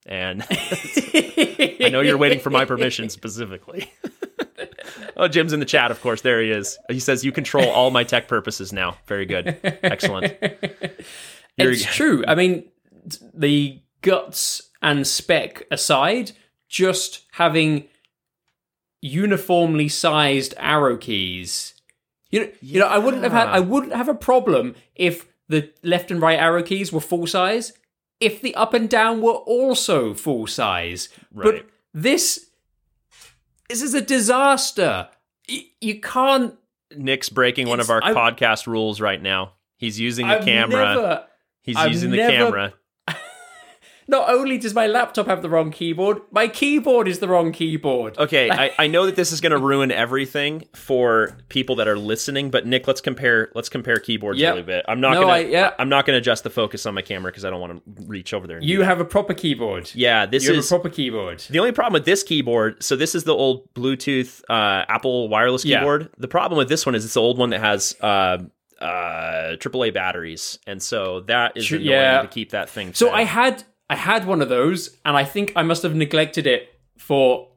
[0.06, 3.92] And I know you're waiting for my permission specifically.
[5.18, 6.22] oh, Jim's in the chat, of course.
[6.22, 6.78] There he is.
[6.88, 8.96] He says, You control all my tech purposes now.
[9.06, 9.58] Very good.
[9.82, 10.32] Excellent.
[11.58, 12.24] You're- It's true.
[12.26, 12.64] I mean,
[13.34, 16.32] the guts and spec aside,
[16.66, 17.88] just having
[19.02, 21.73] uniformly sized arrow keys.
[22.34, 25.70] You know, you know, I wouldn't have had, I wouldn't have a problem if the
[25.84, 27.72] left and right arrow keys were full size,
[28.18, 31.10] if the up and down were also full size.
[31.32, 31.44] Right.
[31.44, 32.50] But this,
[33.68, 35.08] this is a disaster.
[35.48, 36.54] Y- You can't.
[36.96, 39.52] Nick's breaking one of our I- podcast rules right now.
[39.76, 40.94] He's using the I've camera.
[40.94, 41.26] never-
[41.62, 42.74] He's I've using the never- camera.
[44.06, 48.18] Not only does my laptop have the wrong keyboard, my keyboard is the wrong keyboard.
[48.18, 51.98] Okay, I, I know that this is going to ruin everything for people that are
[51.98, 54.54] listening, but Nick, let's compare let's compare keyboards Yep.
[54.54, 54.84] little bit.
[54.88, 55.72] I'm not No, gonna I- yeah.
[55.78, 58.34] I'm not gonna adjust the focus on my camera because I don't want to reach
[58.34, 58.58] over there.
[58.58, 59.90] And You have a proper keyboard.
[59.94, 61.40] yeah, this You have is a proper keyboard.
[61.50, 62.82] the only problem with this keyboard.
[62.82, 65.78] So this is the old Bluetooth uh, Apple wireless Yeah.
[65.78, 66.10] keyboard.
[66.18, 68.38] The problem with this one is it's the old one that has uh,
[68.80, 72.22] uh, AAA batteries, and so that is annoying yeah.
[72.22, 72.92] to keep that thing.
[72.94, 73.10] So.
[73.10, 76.68] I had I had one of those, and I think I must have neglected it
[76.98, 77.48] for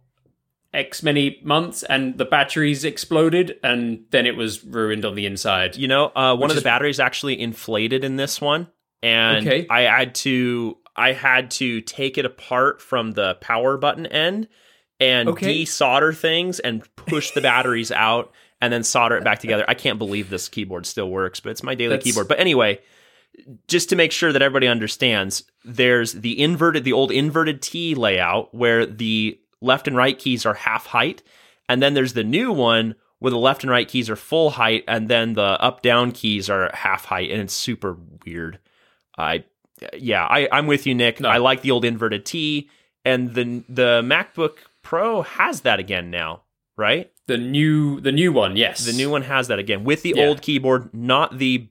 [0.74, 5.78] X many months, and the batteries exploded, and then it was ruined on the inside.
[5.78, 8.68] You know, uh, one of the is- batteries actually inflated in this one,
[9.02, 9.66] and Okay.
[9.70, 14.48] I had to I had to take it apart from the power button end
[15.00, 15.62] and Okay.
[15.62, 19.64] desolder things and push the batteries out and then solder it back together.
[19.68, 22.28] I can't believe this keyboard still works, but it's my daily That's- keyboard.
[22.28, 22.80] But anyway,
[23.68, 28.54] just to make sure that everybody understands, there's the inverted, the old inverted T layout
[28.54, 31.24] where the left and right keys are half height,
[31.70, 34.84] and then there's the new one where the left and right keys are full height,
[34.88, 38.60] and then the up down keys are half height, and it's super weird.
[39.18, 39.44] I,
[39.98, 41.20] yeah, I, I'm with you, Nick.
[41.20, 41.30] No.
[41.30, 42.70] I like the old inverted T,
[43.06, 46.44] and the the MacBook Pro has that again now,
[46.78, 47.12] right?
[47.26, 48.86] The new the new one, yes.
[48.86, 50.28] The new one has that again with the Yeah.
[50.28, 51.70] old keyboard, not the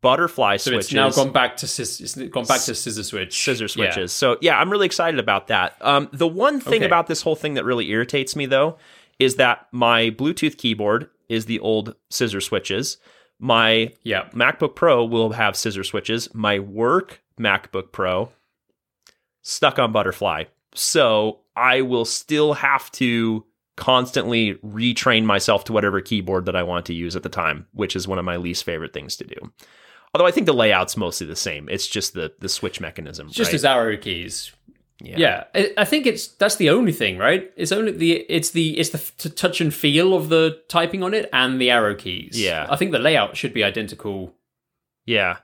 [0.00, 0.86] butterfly So switches.
[0.86, 3.36] it's now gone back to it's gone back to scissor switch.
[3.44, 3.68] scissor Yeah.
[3.68, 4.12] switches.
[4.12, 5.76] So yeah, I'm really excited about that.
[5.80, 6.86] Um, the one thing Okay.
[6.86, 8.78] about this whole thing that really irritates me though
[9.18, 12.96] is that my Bluetooth keyboard is the old scissor switches.
[13.38, 14.28] My Yeah.
[14.32, 16.32] MacBook Pro will have scissor switches.
[16.34, 18.30] My work MacBook Pro
[19.42, 20.44] stuck on butterfly.
[20.74, 23.44] So I will still have to
[23.76, 27.96] constantly retrain myself to whatever keyboard that I want to use at the time, which
[27.96, 29.52] is one of my least favorite things to do.
[30.14, 31.68] Although I think the layout's mostly the same.
[31.68, 33.28] It's just the the switch mechanism.
[33.30, 33.54] Just right?
[33.54, 34.52] as arrow keys.
[35.00, 35.16] yeah.
[35.18, 37.50] Yeah, I, I think it's that's the only thing, right?
[37.56, 41.14] It's only the it's the it's the t- touch and feel of the typing on
[41.14, 42.38] it and the arrow keys.
[42.38, 42.66] Yeah.
[42.68, 44.34] I think the layout should be identical,
[45.06, 45.38] Yeah.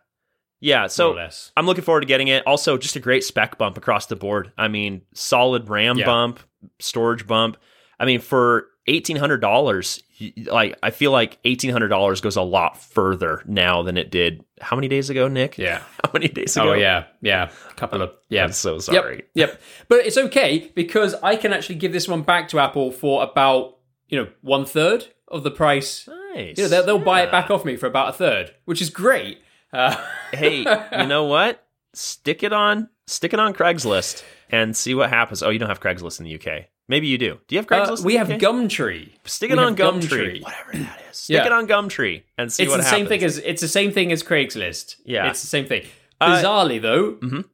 [0.61, 0.87] Yeah.
[0.88, 1.51] So less.
[1.57, 2.47] I'm looking forward to getting it.
[2.47, 4.53] Also, just a great spec bump across the board.
[4.59, 6.05] I mean, solid RAM Yeah.
[6.07, 6.41] bump,
[6.79, 7.57] storage bump.
[7.98, 10.02] I mean, for eighteen hundred dollars,
[10.46, 14.44] like I feel like eighteen hundred dollars goes a lot further now than it did.
[14.61, 15.58] How many days ago, Nick?
[15.58, 15.82] Yeah.
[16.04, 16.70] How many days ago?
[16.70, 17.50] Oh yeah, yeah.
[17.70, 18.44] A couple of yeah.
[18.44, 19.24] I'm so sorry.
[19.34, 19.61] Yep, yep.
[19.88, 23.78] But it's okay because I can actually give this one back to Apple for about
[24.08, 26.08] you know one third of the price.
[26.34, 26.56] Nice.
[26.56, 28.90] You know, they'll, they'll buy it back off me for about a third, which is
[28.90, 29.42] great.
[29.72, 29.96] Uh,
[30.32, 31.66] hey, you know what?
[31.94, 35.42] Stick it on stick it on Craigslist and see what happens.
[35.42, 36.66] Oh, you don't have Craigslist in the UK.
[36.88, 37.38] Maybe you do.
[37.46, 37.98] Do you have uh, Craigslist?
[38.01, 38.29] in we have?
[38.29, 39.11] Gumtree.
[39.24, 40.40] Stick it we on Gumtree.
[40.40, 40.42] Gumtree.
[40.42, 41.16] Whatever that is.
[41.18, 41.46] Stick Yeah.
[41.46, 42.98] it on Gumtree and see it's what the happens.
[43.01, 44.96] same thing as it's the same thing as Craigslist.
[45.05, 45.29] Yeah.
[45.29, 45.85] it's the same thing.
[46.20, 47.44] Uh, Bizarrely, though, Mhm.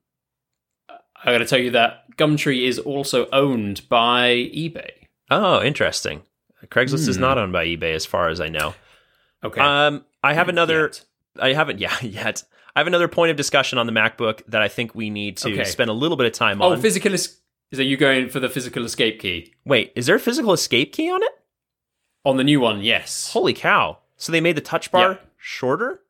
[1.24, 4.90] I got to tell you that Gumtree is also owned by eBay.
[5.30, 6.22] Oh, interesting.
[6.66, 7.22] Craigslist is Hmm.
[7.22, 8.74] not owned by eBay, as far as I know.
[9.42, 10.82] Okay, Um, I have another.
[10.92, 11.04] Yet.
[11.40, 11.78] I haven't.
[11.80, 12.44] Yeah, yet.
[12.76, 15.52] I have another point of discussion on the MacBook that I think we need to
[15.52, 15.64] Okay.
[15.64, 16.80] spend a little bit of time Oh, on.
[16.80, 17.38] physical is.
[17.74, 20.92] Is that you going for the physical escape key Wait, is there a physical escape
[20.92, 21.30] key on it?
[22.24, 22.82] on the new one?
[22.82, 23.32] Yes.
[23.32, 23.98] Holy cow!
[24.16, 25.18] So they made the touch bar Yeah.
[25.36, 26.00] shorter.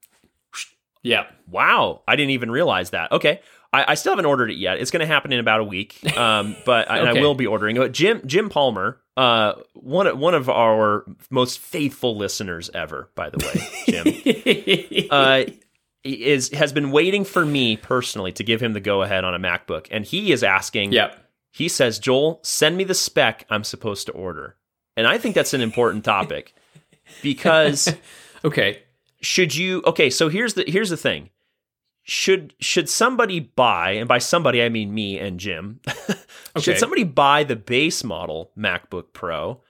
[1.03, 1.25] Yeah.
[1.51, 3.13] Wow, I didn't even realize that.
[3.13, 3.41] Okay,
[3.73, 4.79] I, I still haven't ordered it yet.
[4.79, 7.79] It's going to happen in about a week, um, but and I will be ordering
[7.79, 7.93] it.
[7.93, 13.39] Jim Jim Palmer, uh, one of- one of our most faithful listeners ever, by the
[13.39, 15.09] way, Jim.
[15.11, 15.45] uh,
[16.05, 19.39] is has been waiting for me personally to give him the go ahead on a
[19.39, 20.93] MacBook, and he is asking.
[20.93, 21.15] yeah.
[21.57, 24.57] He says, "Joel, send me the spec I'm supposed to order,"
[24.97, 26.53] and I think that's an important topic
[27.23, 27.95] because
[28.45, 28.83] Okay.
[29.21, 29.81] should you?
[29.87, 31.31] Okay, so here's the here's the thing.
[32.03, 35.81] should should somebody buy, and by somebody I mean me and Jim,
[36.57, 36.61] Okay.
[36.61, 39.63] should somebody buy the base model MacBook Pro,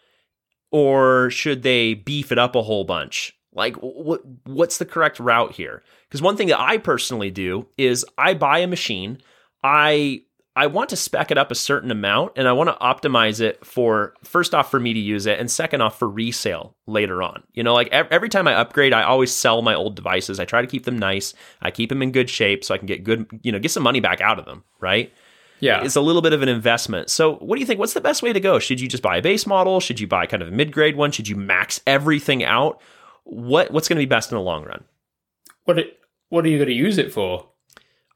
[0.71, 3.37] or should they beef it up a whole bunch?
[3.53, 5.83] Like, what what's the correct route here?
[6.09, 9.19] Because one thing that I personally do is I buy a machine,
[9.63, 10.23] I
[10.57, 13.65] I want to spec it up a certain amount, and I want to optimize it
[13.67, 17.43] for first off for me to use it, and second off for resale later on.
[17.55, 20.39] You know, like every time I upgrade, I always sell my old devices.
[20.39, 21.35] I try to keep them nice.
[21.61, 23.83] I keep them in good shape so I can get good, you know, get some
[23.83, 24.63] money back out of them.
[24.81, 25.13] Right?
[25.59, 25.83] Yeah.
[25.83, 27.11] It's a little bit of an investment.
[27.11, 27.81] So, what do you think?
[27.81, 28.61] What's the best way to go?
[28.61, 29.81] Should you just buy a base model?
[29.81, 31.11] Should you buy kind of a mid grade one?
[31.11, 32.81] Should you max everything out?
[33.25, 34.85] What What's going to be best in the long run?
[35.65, 37.49] What it, what are you going to use it for?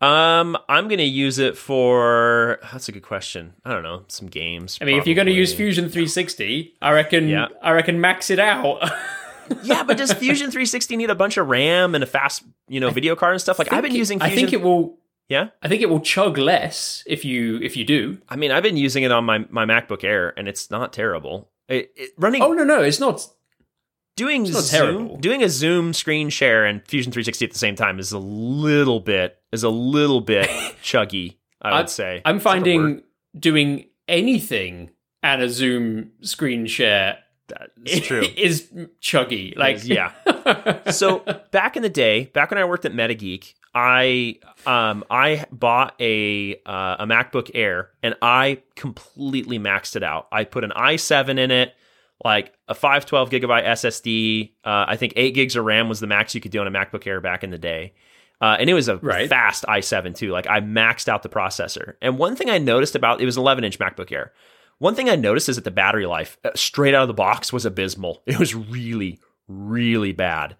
[0.00, 2.60] Um, I'm going to use it for.
[2.72, 3.54] That's a good question.
[3.64, 4.78] I don't know, some games.
[4.80, 5.52] I mean, if you're going to use.
[5.52, 7.48] Fusion 360, I reckon Yeah.
[7.62, 8.88] I reckon max it out.
[9.62, 12.90] yeah, but does Fusion 360 need a bunch of RAM and a fast, you know,
[12.90, 13.58] video card and stuff?
[13.58, 14.22] Like I've been using.
[14.22, 14.98] I think it will.
[15.28, 18.18] Yeah, I think it will chug less if you if you do.
[18.30, 21.50] I mean, I've been using it on my my MacBook Air, and it's not terrible.
[21.68, 23.26] It, it, running Oh no no, it's not.
[24.16, 25.16] doing It's not Zoom, terrible.
[25.18, 29.00] doing a Zoom screen share and Fusion 360 at the same time is a little
[29.00, 30.48] bit is a little bit
[30.82, 31.36] chuggy.
[31.60, 32.22] I would say.
[32.24, 33.02] I'm Is that the finding
[33.38, 34.90] doing anything
[35.22, 38.22] and a Zoom screen share that is true.
[38.36, 39.56] is chuggy.
[39.56, 40.12] Like Is- yeah.
[40.90, 45.94] so back in the day, back when I worked at MetaGeek, I um I bought
[46.00, 50.28] a uh, a MacBook Air and I completely maxed it out.
[50.32, 51.74] I put an i7 in it,
[52.24, 54.52] like a 512 gigabyte SSD.
[54.64, 56.70] Uh, I think eight gigs of RAM was the max you could do on a
[56.70, 57.94] MacBook Air back in the day.
[58.40, 59.28] Uh, and it was a Right.
[59.28, 60.30] fast i7 too.
[60.30, 61.94] Like I maxed out the processor.
[62.00, 64.32] And one thing I noticed about it was an 11 inch MacBook Air.
[64.78, 67.52] One thing I noticed is that the battery life, uh, straight out of the box,
[67.52, 68.22] was abysmal.
[68.26, 70.56] It was really, really bad.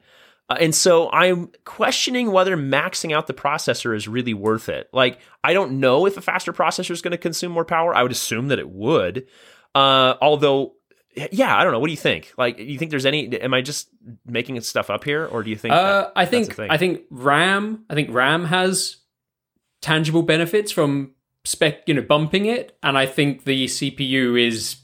[0.51, 4.89] Uh, and so I'm questioning whether maxing out the processor is really worth it.
[4.93, 7.95] Like, I don't know if a faster processor is going to consume more power.
[7.95, 9.27] I would assume that it would.
[9.75, 10.75] Uh, although,
[11.33, 11.79] yeah, I don't know.
[11.79, 12.33] What do you think?
[12.39, 13.39] Like, do you think there's any?
[13.41, 13.89] Am I just
[14.27, 15.75] making stuff up here, or do you think?
[15.75, 16.59] Uh, that- I think?
[16.59, 17.85] I think RAM.
[17.91, 18.97] I think RAM has
[19.81, 21.13] tangible benefits from
[21.45, 24.77] spec, you know, bumping it, and I think the CPU is.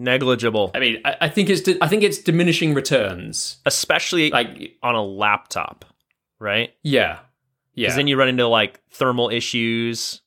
[0.00, 3.56] negligible, I mean, I, I think it's I think it's diminishing returns.
[3.66, 5.84] especially Like, on a laptop,
[6.38, 6.72] right?
[6.84, 7.18] yeah,
[7.74, 10.20] yeah, Because then you run into like thermal issues.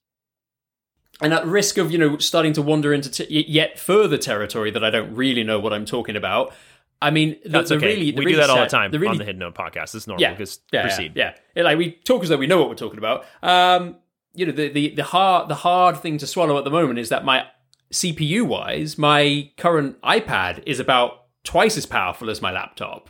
[1.21, 4.83] And at risk of you know starting to wander into t- yet further territory that
[4.83, 6.53] I don't really know what I'm talking about.
[7.01, 7.85] I mean, the, That's okay.
[7.85, 9.55] really the we really do that all the time The really on the Hidden Node
[9.55, 9.95] podcast.
[9.95, 10.21] It's normal.
[10.21, 10.35] Yeah.
[10.35, 11.13] Just yeah, proceed.
[11.15, 11.63] Yeah, yeah.
[11.63, 13.25] Like we talk as though we know what we're talking about.
[13.41, 13.95] Um,
[14.33, 17.09] you know, the, the the hard the hard thing to swallow at the moment is
[17.09, 17.45] that my
[17.91, 23.09] CPU wise, my current iPad is about twice as powerful as my laptop,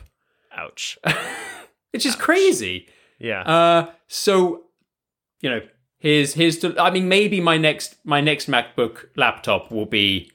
[0.56, 0.98] Ouch.
[1.92, 2.88] which is crazy.
[3.18, 3.42] Yeah.
[3.42, 4.64] Uh, so
[5.40, 5.60] you know,
[6.02, 10.30] here's here's to, I mean, maybe my next my next MacBook laptop will be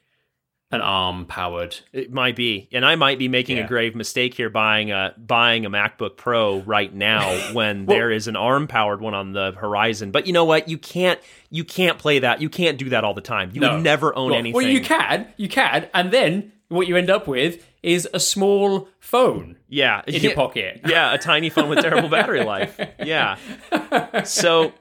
[0.71, 1.77] an ARM powered.
[1.93, 3.63] It might be, and I might be making Yeah.
[3.63, 8.27] a grave mistake here buying a buying a MacBook Pro right now when there is
[8.27, 10.11] an ARM powered one on the horizon.
[10.11, 10.67] But you know what?
[10.67, 12.41] You can't you can't play that.
[12.41, 13.51] You can't do that all the time.
[13.53, 13.75] You No.
[13.75, 14.55] would never own Well, anything.
[14.55, 18.89] well, you can, you can, and then what you end up with is a small
[18.99, 20.81] phone Yeah, in your pocket.
[20.85, 22.77] yeah, a tiny phone with terrible battery life.
[23.05, 23.37] Yeah.
[24.25, 24.73] So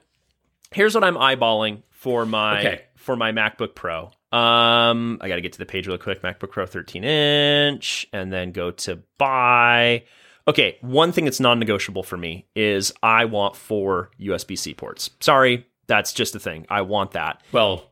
[0.72, 2.82] here's what I'm eyeballing for my Okay.
[2.96, 4.10] for my MacBook Pro.
[4.32, 6.22] Um, I got to get to the page real quick.
[6.22, 10.04] MacBook Pro 13 inch, and then go to buy.
[10.48, 15.10] Okay, one thing that's non-negotiable for me is I want four USB-C ports.
[15.20, 16.66] Sorry, that's just a thing.
[16.68, 17.42] I want that.
[17.52, 17.90] Well,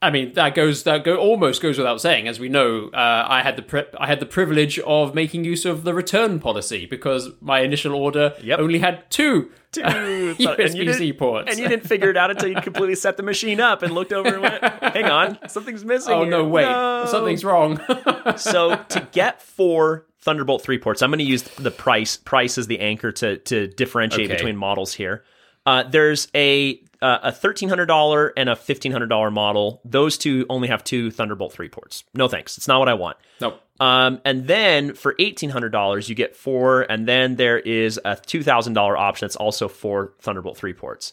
[0.00, 2.28] I mean that goes that go almost goes without saying.
[2.28, 5.64] As we know, uh, I had the pri- I had the privilege of making use
[5.64, 8.58] of the return policy because my initial order Yep.
[8.60, 9.80] only had two, Two,
[10.38, 11.50] USB-C didn't- ports.
[11.50, 14.12] And you didn't figure it out until you completely set the machine up and looked
[14.12, 16.30] over and went, "Hang on, something's missing." oh here.
[16.30, 17.80] no, wait, No." something's wrong.
[18.36, 22.16] so to get four Thunderbolt three ports, I'm going to use the price.
[22.16, 24.36] Price as the anchor to to differentiate Okay.
[24.36, 25.24] between models here.
[25.66, 29.80] Uh, there's a uh, a thirteen hundred dollar and a fifteen hundred dollar model.
[29.84, 32.04] Those two only have two Thunderbolt three ports.
[32.14, 32.56] No thanks.
[32.56, 33.16] It's not what I want.
[33.40, 33.60] nope.
[33.80, 38.16] Um, and then for eighteen hundred dollars, you get four, and then there is a
[38.16, 41.12] two thousand dollar option that's also four Thunderbolt three ports.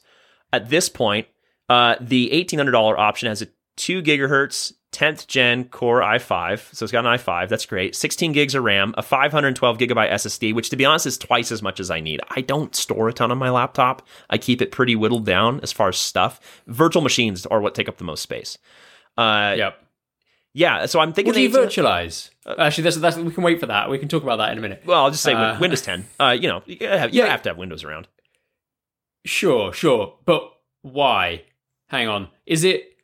[0.51, 1.27] At this point,
[1.69, 3.47] uh, the eighteen hundred dollar option has a
[3.77, 7.49] two gigahertz tenth gen Core i5, so it's got an i5.
[7.49, 7.95] That's great.
[7.95, 11.17] Sixteen gigs of RAM, a five hundred twelve gigabyte SSD, which to be honest is
[11.17, 12.21] twice as much as I need.
[12.29, 14.01] I don't store a ton on my laptop.
[14.29, 16.39] I keep it pretty whittled down as far as stuff.
[16.67, 18.57] Virtual machines are what take up the most space.
[19.17, 19.77] Uh, Yep.
[20.53, 22.29] yeah, so I'm thinking What do you the 18 virtualize?
[22.57, 23.89] Actually, that's, that's we can wait for that.
[23.89, 24.83] We can talk about that in a minute.
[24.85, 26.05] Well, I'll just say Uh, Windows 10.
[26.19, 27.27] Uh, you know, you, have, you Yeah.
[27.29, 28.07] have to have Windows around.
[29.25, 30.51] Sure, sure, but
[30.81, 31.43] why?
[31.87, 32.27] Hang on.
[32.45, 32.94] Is it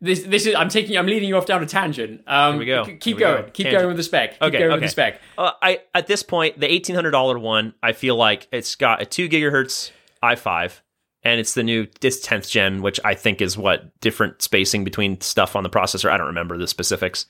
[0.00, 0.22] this?
[0.24, 0.54] This is.
[0.54, 0.96] I'm taking.
[0.98, 2.22] I'm leading you off down a tangent.
[2.26, 2.84] Um, Here we go.
[2.84, 3.34] c- Here Keep we go.
[3.40, 3.50] going.
[3.52, 3.78] Keep Tangent.
[3.80, 4.32] going with the spec.
[4.32, 4.86] Keep Okay, going with okay.
[4.86, 5.20] the spec.
[5.38, 9.00] Uh, I at this point, the eighteen hundred dollar one, I feel like it's got
[9.02, 9.90] a two gigahertz
[10.22, 10.80] i5,
[11.22, 15.20] and it's the new this tenth gen, which I think is what different spacing between
[15.20, 16.10] stuff on the processor.
[16.10, 17.26] I don't remember the specifics.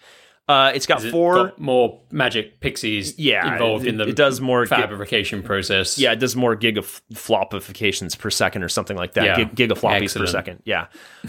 [0.48, 1.34] Uh, it's got it four.
[1.34, 5.98] got more magic pixies Yeah, involved it- in the it does more gi- fabrication process.
[5.98, 9.24] yeah, it does more gigaflopifications per second or something like that.
[9.24, 9.44] Yeah.
[9.44, 10.26] Gig- gigafloppies Excellent.
[10.26, 10.62] per second.
[10.64, 10.86] Yeah.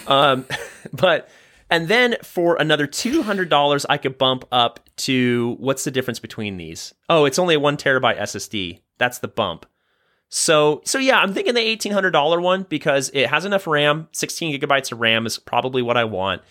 [0.08, 0.46] Um,
[0.94, 1.30] but
[1.70, 6.20] and then for another two hundred dollars, I could bump up to what's the difference
[6.20, 6.94] between these?
[7.10, 8.80] Oh, it's only a one terabyte SSD.
[8.98, 9.66] That's the bump.
[10.30, 14.08] So so yeah, I'm thinking the eighteen hundred dollar one because it has enough RAM.
[14.12, 16.42] Sixteen gigabytes of RAM is probably what I want.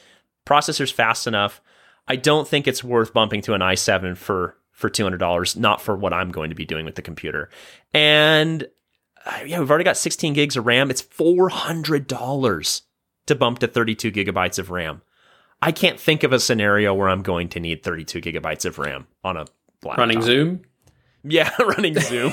[0.47, 1.61] Processor's fast enough.
[2.09, 5.57] I don't think it's worth bumping to an i7 for for two hundred dollars.
[5.57, 7.49] Not for what I'm going to be doing with the computer.
[7.95, 8.67] And
[9.25, 10.91] uh, yeah, we've already got 16 gigs of RAM.
[10.91, 12.83] It's four hundred dollars
[13.27, 15.03] to bump to 32 gigabytes of RAM.
[15.61, 19.07] I can't think of a scenario where I'm going to need 32 gigabytes of RAM
[19.25, 19.47] on a
[19.83, 19.99] laptop.
[19.99, 20.63] Running Zoom.
[21.25, 22.33] Yeah, running Zoom.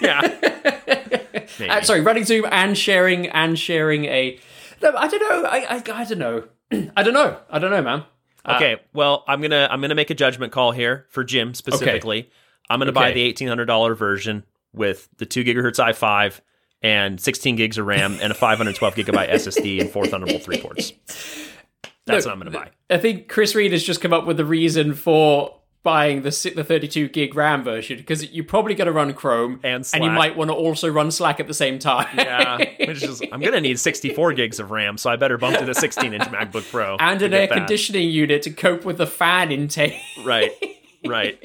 [0.00, 0.20] yeah.
[1.60, 4.38] Uh, sorry, running Zoom and sharing and sharing a.
[4.82, 5.48] No, I don't know.
[5.48, 6.44] I I, I don't know.
[6.96, 7.38] I don't know.
[7.48, 8.04] I don't know, man.
[8.44, 12.30] Uh, Okay, well, I'm gonna I'm gonna make a judgment call here for Jim specifically.
[12.68, 16.40] I'm gonna buy the eighteen hundred dollar version with the two gigahertz i5
[16.82, 20.92] and 16 gigs of RAM and a 512 gigabyte SSD and four Thunderbolt three ports.
[22.06, 22.70] That's Look, what I'm gonna buy.
[22.90, 26.64] I think Chris Reed has just come up with the reason for buying the the
[26.64, 30.34] 32 gig RAM version because you're probably going to run Chrome And and you might
[30.36, 32.08] want to also run Slack at the same time.
[32.16, 32.56] Yeah,
[32.86, 35.74] which is I'm gonna need 64 gigs of RAM, so I better bump to the
[35.74, 37.54] 16 inch MacBook Pro and an air that.
[37.54, 40.00] conditioning unit to cope with the fan intake.
[40.24, 40.50] Right,
[41.06, 41.38] right.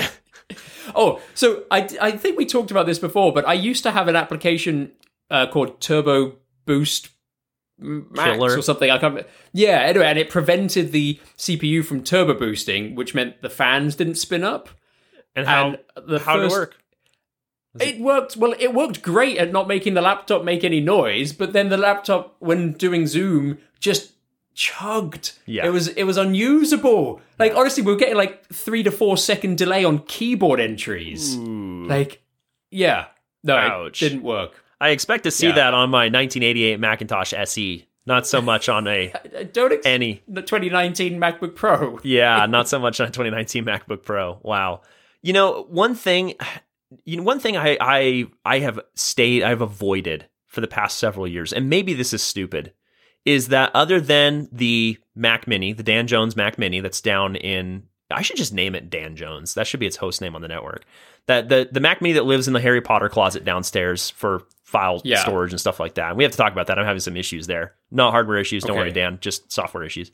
[0.96, 4.08] Oh, so I, I think we talked about this before, but I used to have
[4.08, 4.94] an application
[5.30, 7.10] uh, called Turbo Boost
[7.80, 8.58] Max Killer.
[8.58, 8.90] or something.
[8.92, 9.26] I can't.
[9.54, 14.16] Yeah, anyway, and it prevented the CPU from turbo boosting, which meant the fans didn't
[14.16, 14.70] spin up.
[15.36, 15.78] And how And
[16.08, 16.76] the how did it first- work?
[17.80, 18.54] It worked well.
[18.60, 22.36] It worked great at not making the laptop make any noise, but then the laptop,
[22.40, 24.14] when doing Zoom, just
[24.56, 25.34] chugged.
[25.46, 25.66] Yeah.
[25.68, 27.22] it was it was unusable.
[27.38, 31.36] Like honestly, we were getting like three to four second delay on keyboard entries.
[31.38, 32.22] Like,
[32.72, 33.06] yeah,
[33.44, 34.02] no, Ouch.
[34.02, 34.64] it didn't work.
[34.82, 35.56] I expect to see Yeah.
[35.56, 39.14] that on my 1988 Macintosh SE, not so much on a
[39.54, 40.22] don't ex- any.
[40.28, 42.00] the 2019 MacBook Pro.
[42.04, 44.40] Yeah, not so much on a 2019 MacBook Pro.
[44.44, 44.82] Wow.
[45.22, 46.36] You know, one thing,
[47.04, 51.28] you know, one thing I I I have stayed, I've avoided for the past several
[51.28, 52.74] years, and maybe this is stupid,
[53.26, 57.84] is that other than the Mac Mini, the Dan Jones Mac Mini, that's down in,
[58.10, 59.54] I should just name it Dan Jones.
[59.54, 60.86] That should be its host name on the network.
[61.28, 65.02] That the the Mac Mini that lives in the Harry Potter closet downstairs for file
[65.04, 65.20] Yeah.
[65.20, 66.10] storage and stuff like that.
[66.10, 66.78] And we have to talk about that.
[66.78, 67.74] I'm having some issues there.
[67.92, 68.64] Not hardware issues.
[68.64, 68.80] Don't Okay.
[68.82, 69.18] worry, Dan.
[69.22, 70.12] Just software issues.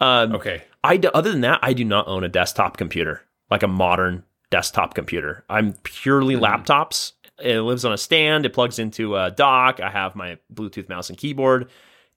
[0.00, 0.62] Um, Okay.
[0.82, 4.24] I do, other than that, I do not own a desktop computer, like a modern
[4.50, 5.44] desktop computer.
[5.48, 7.12] I'm purely laptops.
[7.40, 8.44] It lives on a stand.
[8.44, 9.80] It plugs into a dock.
[9.80, 11.68] I have my Bluetooth mouse and keyboard,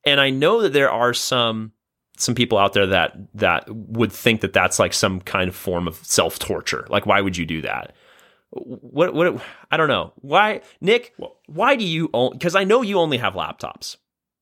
[0.03, 1.71] and I know that there are some
[2.17, 5.87] some people out there that that would think that that's like some kind of form
[5.87, 6.85] of self torture.
[6.89, 7.93] Like, why would you do that?
[8.55, 11.13] What what I don't know why Nick.
[11.47, 12.31] Why do you own?
[12.33, 13.97] Because I know you only have laptops.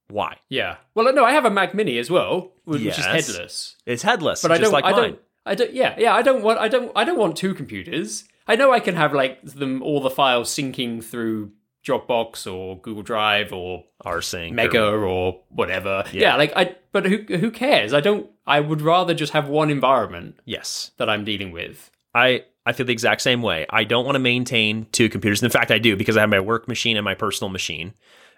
[0.10, 0.38] Why?
[0.50, 0.76] Yeah.
[0.94, 3.76] Well, no, I have a Mac Mini as well, which which is headless.
[3.86, 4.72] It's headless, But I don't.
[4.72, 5.02] like I mine.
[5.02, 5.20] don't.
[5.46, 5.74] I don't.
[5.74, 5.96] Yeah.
[5.98, 6.14] Yeah.
[6.14, 6.60] I don't want.
[6.60, 6.92] I don't.
[6.96, 8.26] I don't want two computers.
[8.48, 11.52] I know I can have like them all the files syncing through
[11.84, 16.04] Dropbox or Google Drive or Rsync or- Mega or whatever.
[16.12, 16.22] Yeah.
[16.22, 16.36] Yeah.
[16.36, 16.76] like I.
[16.92, 17.94] But who who cares?
[17.94, 18.30] I don't.
[18.46, 20.92] I would rather just have one environment yes.
[20.98, 21.90] that I'm dealing with.
[22.14, 23.66] I I feel the exact same way.
[23.70, 25.44] I don't want to maintain two computers.
[25.44, 27.94] In fact, I do because I have my work machine and my personal machine.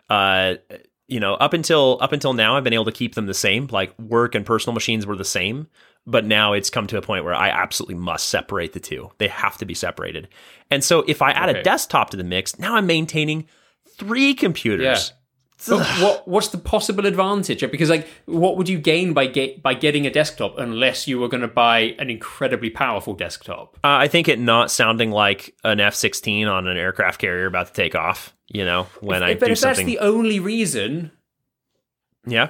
[0.09, 0.55] Uh,
[1.07, 3.67] you know, up until up until now, I've been able to keep them the same.
[3.67, 5.67] Like work and personal machines were the same,
[6.07, 9.11] but now it's come to a point where I absolutely must separate the two.
[9.19, 10.29] They have to be separated.
[10.71, 13.45] And so, if I add a desktop to the mix, now I'm maintaining
[13.97, 15.13] three computers.
[15.67, 17.61] But what what's the possible advantage?
[17.61, 21.29] Because like, what would you gain by get by getting a desktop unless you were
[21.29, 23.77] going to buy an incredibly powerful desktop?
[23.83, 27.67] Uh, I think it not sounding like an F sixteen on an aircraft carrier about
[27.67, 28.35] to take off.
[28.47, 31.11] You know, when I but do if that's the only reason,
[32.27, 32.49] yeah,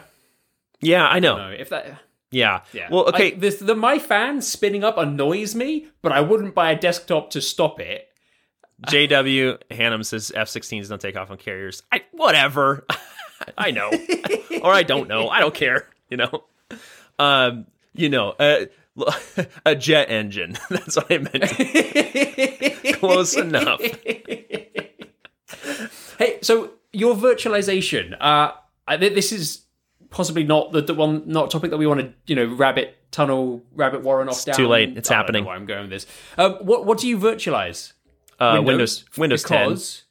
[0.81, 1.37] yeah, I know.
[1.37, 1.99] no, if that.
[2.31, 2.61] Yeah.
[2.73, 2.89] Yeah.
[2.91, 3.33] Well, okay.
[3.33, 7.29] I, this, the my fan spinning up annoys me, but I wouldn't buy a desktop
[7.29, 8.09] to stop it.
[8.87, 11.83] JW Hannum says F-16s don't take off on carriers.
[11.91, 12.85] I whatever.
[13.57, 13.91] I know,
[14.61, 15.29] or I don't know.
[15.29, 15.87] I don't care.
[16.09, 16.43] You know.
[17.19, 17.67] Um.
[17.93, 18.31] You know.
[18.31, 18.65] Uh,
[19.65, 20.57] a jet engine.
[20.69, 22.99] That's what I meant.
[22.99, 23.81] Close enough.
[26.17, 28.15] Hey, so your virtualization.
[28.19, 28.51] Uh,
[28.87, 29.63] I, this is
[30.09, 32.95] possibly not the, the one, not a topic that we want to, you know, rabbit
[33.11, 34.55] tunnel, rabbit warren off down.
[34.55, 34.97] too late.
[34.97, 35.45] It's I don't know happening.
[35.45, 36.07] where I'm going with this.
[36.37, 37.91] Um, what what do you virtualize?
[38.39, 40.03] Uh, Windows Windows 10 because,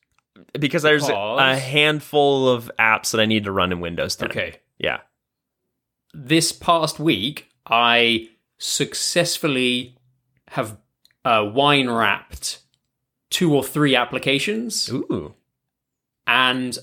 [0.59, 4.31] because there's a handful of apps that I need to run in Windows 10.
[4.31, 4.57] Okay.
[4.79, 5.01] Yeah.
[6.15, 9.97] this past week, I successfully
[10.49, 10.79] have
[11.25, 12.61] uh, wine wrapped
[13.31, 15.35] two or three applications, Ooh.
[16.27, 16.79] and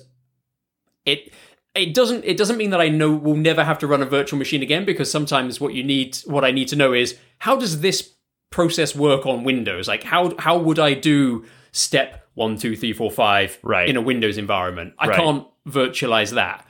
[1.05, 1.31] it
[1.73, 4.37] it doesn't it doesn't mean that I know will never have to run a virtual
[4.37, 7.81] machine again because sometimes what you need what I need to know is how does
[7.81, 8.13] this
[8.51, 9.87] process work on Windows?
[9.87, 13.89] Like how how would I do step one two three four five Right.
[13.89, 14.93] in a Windows environment?
[14.99, 15.17] I Right.
[15.17, 16.65] can't virtualize that,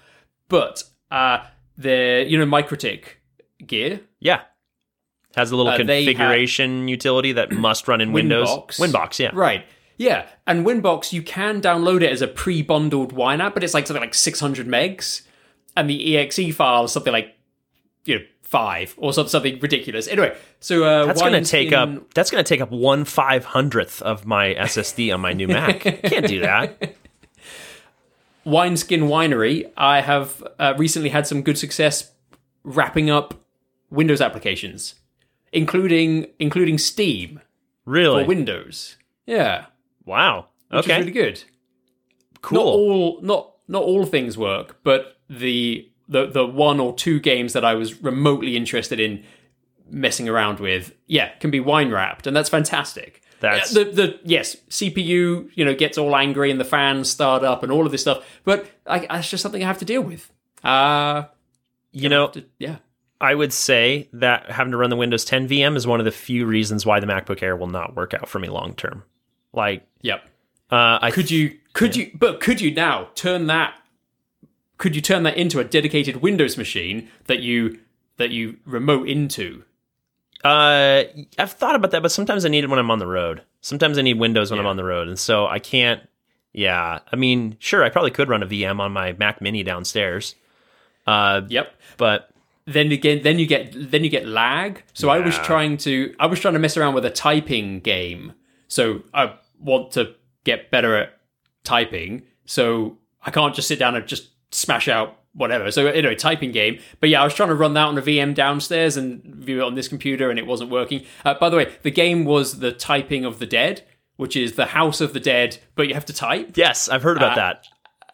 [0.47, 1.39] but uh,
[1.77, 3.03] the you know MikroTik
[3.65, 4.41] gear Yeah.
[5.35, 8.49] Has a little Uh, configuration utility that must run in Windows.
[8.49, 8.79] Winbox.
[8.79, 9.31] Winbox, yeah.
[9.33, 9.65] Right.
[9.97, 10.25] Yeah.
[10.45, 13.87] And Winbox, you can download it as a pre bundled wine app, but it's like
[13.87, 15.21] something like 600 megs.
[15.77, 17.33] And the exe file is something like,
[18.03, 20.07] you know, five or some- something ridiculous.
[20.09, 23.45] Anyway, so uh, That's going to take up that's going to take up one five
[23.45, 25.79] hundredth of my SSD on my new Mac.
[26.03, 26.95] Can't do that.
[28.43, 29.71] Wineskin Winery.
[29.77, 32.11] I have uh, recently had some good success
[32.63, 33.35] wrapping up
[33.89, 34.95] Windows applications,
[35.51, 37.39] including including Steam
[37.85, 38.23] Really?
[38.23, 38.97] for Windows.
[39.25, 39.65] Yeah.
[40.05, 40.47] wow.
[40.73, 40.99] Okay.
[40.99, 41.43] really good.
[42.41, 42.57] cool.
[42.57, 47.53] not all not not all things work, but the the the one or two games
[47.53, 49.23] that I was remotely interested in
[49.89, 53.21] messing around with, yeah, can be wine wrapped, and that's fantastic.
[53.39, 57.63] That's- the the yes CPU, you know, gets all angry and the fans start up
[57.63, 60.31] and all of this stuff, but I, that's just something I have to deal with.
[60.63, 61.23] Uh
[61.91, 62.77] you know, to- yeah,
[63.19, 66.11] I would say that having to run the Windows 10 VM is one of the
[66.11, 69.03] few reasons why the MacBook Air will not work out for me long term.
[69.53, 70.23] Like, yep.
[70.69, 73.73] uh, I Could you could you but could you now turn that
[74.81, 77.77] could you turn that into a dedicated Windows machine that you
[78.17, 79.63] that you remote into?
[80.43, 81.03] Uh,
[81.37, 83.43] I've thought about that, but sometimes I need it when I'm on the road.
[83.61, 86.01] Sometimes I need Windows when I'm on the road, and so I can't.
[86.51, 90.33] Yeah, I mean, sure, I probably could run a VM on my Mac Mini downstairs.
[91.05, 91.73] Uh, Yep.
[91.97, 92.29] but
[92.65, 96.27] then again then you get then you get lag so i was trying to i
[96.27, 98.33] was trying to mess around with a typing game
[98.67, 100.13] so i want to
[100.43, 101.17] get better at
[101.63, 105.71] typing so i can't just sit down and just smash out whatever.
[105.71, 106.79] So anyway typing game.
[106.99, 109.63] But yeah i was trying to run that on a vm downstairs and view it
[109.63, 111.05] on this computer and it wasn't working.
[111.23, 113.83] Uh, by the way the game was the typing of the dead
[114.17, 116.57] which is the house of the dead but you have to type.
[116.57, 117.65] Yes, I've heard about Uh, that.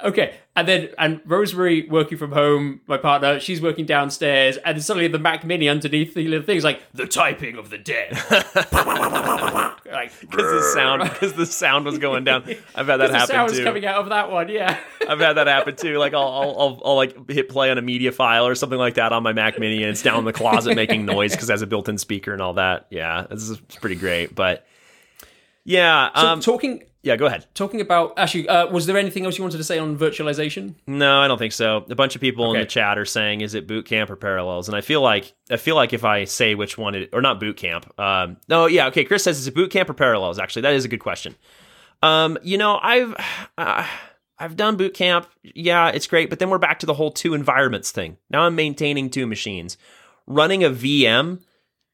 [0.04, 5.08] Okay, and then and Rosemary working from home, my partner, she's working downstairs, and suddenly
[5.08, 8.14] the Mac Mini underneath the little thing is like the typing of the dead.
[9.92, 12.44] like Because the sound, because the sound was going down.
[12.74, 13.64] I've had that happen the sound's too.
[13.64, 14.50] coming out of that one.
[14.50, 16.00] Yeah, I've had that happen too.
[16.00, 18.96] Like I'll, I'll, I'll, I'll like hit play on a media file or something like
[18.96, 21.54] that on my Mac Mini, and it's down in the closet making noise because it
[21.54, 22.88] has a built-in speaker and all that.
[22.90, 24.34] Yeah, this is pretty great.
[24.34, 24.66] But
[25.66, 27.46] yeah, so um, talking yeah, go ahead.
[27.54, 30.76] talking about actually, uh, was there anything else you wanted to say on virtualization?
[30.88, 31.86] No, I don't think so.
[31.90, 34.68] A bunch of people in the chat are saying, "Is it boot camp or parallels?"
[34.68, 37.40] And I feel like I feel like if I say which one it or not
[37.40, 37.98] boot camp.
[38.00, 39.04] Um, no, yeah, okay.
[39.04, 41.36] Chris says, "Is it boot camp or parallels?" Actually, that is a good question.
[42.02, 43.16] Um, you know, I've
[43.58, 43.88] uh,
[44.40, 45.28] I've done boot camp.
[45.44, 48.18] Yeah, it's great, but then we're back to the whole two environments thing.
[48.30, 49.78] Now I'm maintaining two machines,
[50.26, 51.40] running a VM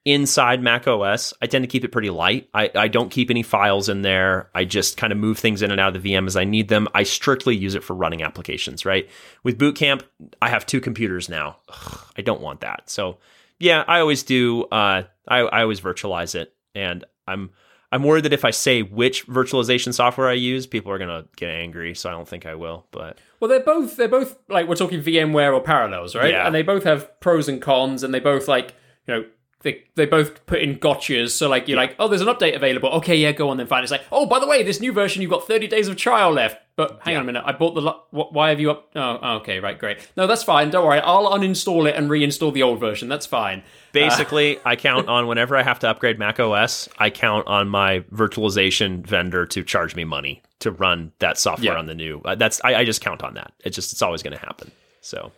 [0.06, 2.50] inside Mac OS, I tend to keep it pretty light.
[2.54, 4.50] I, I don't keep any files in there.
[4.54, 6.68] I just kind of move things in and out of the VM as I need
[6.68, 6.88] them.
[6.94, 9.10] I strictly use it for running applications, right?
[9.44, 10.04] With Boot Camp,
[10.42, 11.58] I have two computers now.
[11.70, 12.90] Ugh, I don't want that.
[12.90, 13.18] So
[13.60, 14.64] yeah, I always do.
[14.66, 17.52] Uh, I, I always virtualize it, and I'm
[17.94, 21.50] I'm worried that if I say which virtualization software I use, people are gonna get
[21.50, 21.96] angry.
[21.96, 22.88] So I don't think I will.
[22.92, 26.32] But Well, they're both they're both like we're talking VMware or Parallels, right?
[26.32, 26.46] Yeah.
[26.46, 28.74] And they both have pros and cons, and they both like
[29.08, 29.26] you know
[29.64, 31.32] they they both put in gotchas.
[31.32, 32.90] So like you're like, oh, there's an update available.
[32.90, 33.68] Okay, yeah, go on then.
[33.68, 33.84] Fine.
[33.84, 36.32] It's like, oh, by the way, this new version you've got 30 days of trial
[36.32, 36.58] left.
[36.76, 37.82] But hang on a minute, I bought the.
[37.82, 38.90] Lo- wh- why have you up?
[38.96, 40.00] Oh, oh, okay, right, great.
[40.18, 40.72] No, that's fine.
[40.72, 41.00] Don't worry.
[41.00, 43.08] I'll uninstall it and reinstall the old version.
[43.10, 43.62] That's fine.
[43.92, 48.00] basically, I count on whenever I have to upgrade Mac OS, I count on my
[48.12, 51.78] virtualization vendor to charge me money to run that software Yeah.
[51.80, 52.22] on the new.
[52.26, 53.54] Uh, that's I, I just count on that.
[53.64, 54.72] It's just it's always going to happen.
[55.02, 55.32] So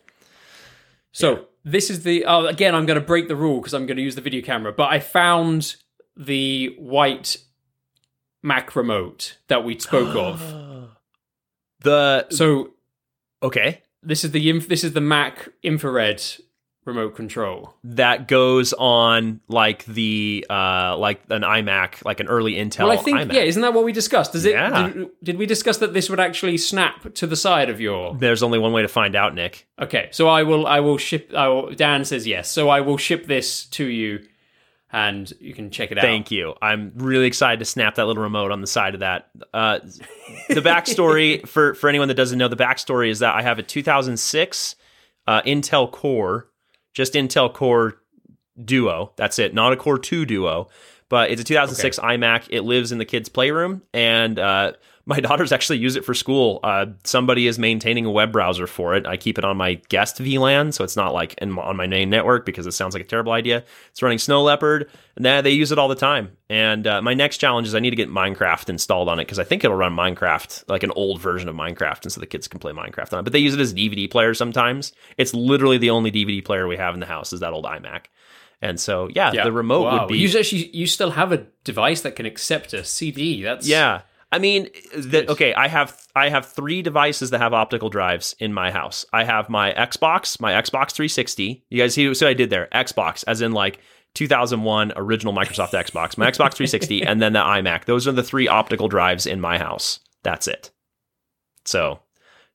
[1.11, 2.75] So this is the oh, again.
[2.75, 4.71] I'm going to break the rule because I'm going to use the video camera.
[4.71, 5.75] But I found
[6.15, 7.37] the white
[8.43, 10.89] Mac remote that we spoke of.
[11.81, 12.75] the So
[13.41, 16.23] okay, this is the inf- this is the Mac infrared
[16.85, 17.73] remote control.
[17.83, 22.97] that goes on like the uh like an iMac, like an early Intel Well, I
[22.97, 23.33] think iMac.
[23.33, 24.33] yeah, isn't that what we discussed?
[24.33, 24.51] Does it?
[24.53, 24.89] Yeah.
[24.89, 28.15] Did, did we discuss that this would actually snap to the side of your?
[28.15, 29.67] There's only one way to find out, Nick.
[29.81, 30.67] Okay, so I will.
[30.67, 31.31] I will ship.
[31.35, 34.19] I will, Dan says yes, so I will ship this to you,
[34.91, 36.03] and you can check it out.
[36.03, 36.53] Thank you.
[36.61, 39.29] I'm really excited to snap that little remote on the side of that.
[39.53, 39.79] Uh,
[40.49, 43.63] the backstory for for anyone that doesn't know, the backstory is that I have a
[43.63, 44.75] 2006
[45.27, 46.47] uh, Intel Core,
[46.95, 48.01] just Intel Core
[48.63, 49.11] Duo.
[49.17, 50.69] That's it, not a Core 2 Duo,
[51.09, 52.47] but it's a 2006 iMac.
[52.49, 54.73] It lives in the kids' playroom, and uh,
[55.07, 56.59] my daughters actually use it for school.
[56.63, 59.05] Uh, somebody is maintaining a web browser for it.
[59.05, 62.09] I keep it on my guest VLAN, so it's not like in, on my main
[62.09, 63.63] network because it sounds like a terrible idea.
[63.91, 66.35] It's running Snow Leopard, and that, they use it all the time.
[66.49, 69.37] And uh, my next challenge is I need to get Minecraft installed on it because
[69.37, 72.47] I think it'll run Minecraft, like an old version of Minecraft, and so the kids
[72.47, 73.23] can play Minecraft on it.
[73.23, 74.91] But they use it as a DVD player sometimes.
[75.17, 78.05] It's literally the only DVD player we have in the house is that old iMac.
[78.61, 79.43] And so, yeah, Yeah.
[79.43, 79.99] the remote Wow.
[79.99, 83.43] would be You actually you still have a device that can accept a CD.
[83.43, 84.01] That's Yeah.
[84.31, 88.53] I mean, the, okay, I have I have three devices that have optical drives in
[88.53, 89.05] my house.
[89.13, 91.63] I have my Xbox, my Xbox 360.
[91.69, 92.67] You guys see what I did there?
[92.73, 93.79] Xbox, as in like
[94.15, 97.85] 2001 original Microsoft Xbox, my Xbox 360, and then the iMac.
[97.85, 99.99] Those are the three optical drives in my house.
[100.23, 100.71] That's it.
[101.65, 101.99] So,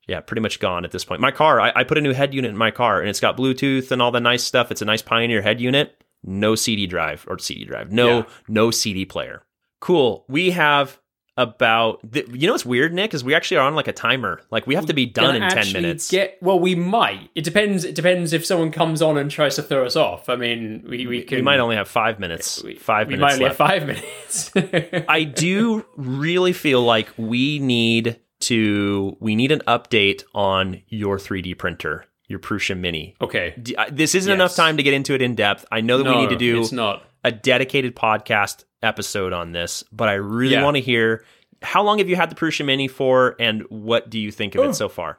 [0.06, 1.20] yeah, pretty much gone at this point.
[1.20, 3.36] My car, I, I put a new head unit in my car, and it's got
[3.36, 4.70] Bluetooth and all the nice stuff.
[4.70, 6.02] It's a nice Pioneer head unit.
[6.24, 7.90] No CD drive or CD drive.
[7.92, 8.24] No, Yeah.
[8.48, 9.42] no CD player.
[9.80, 10.24] Cool.
[10.28, 10.98] We have
[11.36, 14.42] about th- you know what's weird, Nick, is we actually are on like a timer.
[14.50, 16.10] Like we have to be done in ten minutes.
[16.10, 17.30] Get well, we might.
[17.34, 17.84] It depends.
[17.84, 20.28] It depends if someone comes on and tries to throw us off.
[20.28, 21.36] I mean, we we can.
[21.36, 22.62] we might only have five minutes.
[22.62, 23.58] we- five we minutes might only left.
[23.58, 25.04] have five minutes.
[25.08, 31.58] I do really feel like we need to we need an update on your 3D
[31.58, 33.14] printer, your Prusa Mini.
[33.20, 33.54] okay.
[33.92, 35.66] This isn't enough time to get into it in depth.
[35.70, 37.02] I know that we need to do It's not.
[37.22, 40.64] a dedicated podcast episode on this, but I really Yeah.
[40.64, 41.24] want to hear
[41.62, 44.62] how long have you had the Prusa Mini for, and what do you think of
[44.62, 44.70] Oh.
[44.70, 45.18] it so far?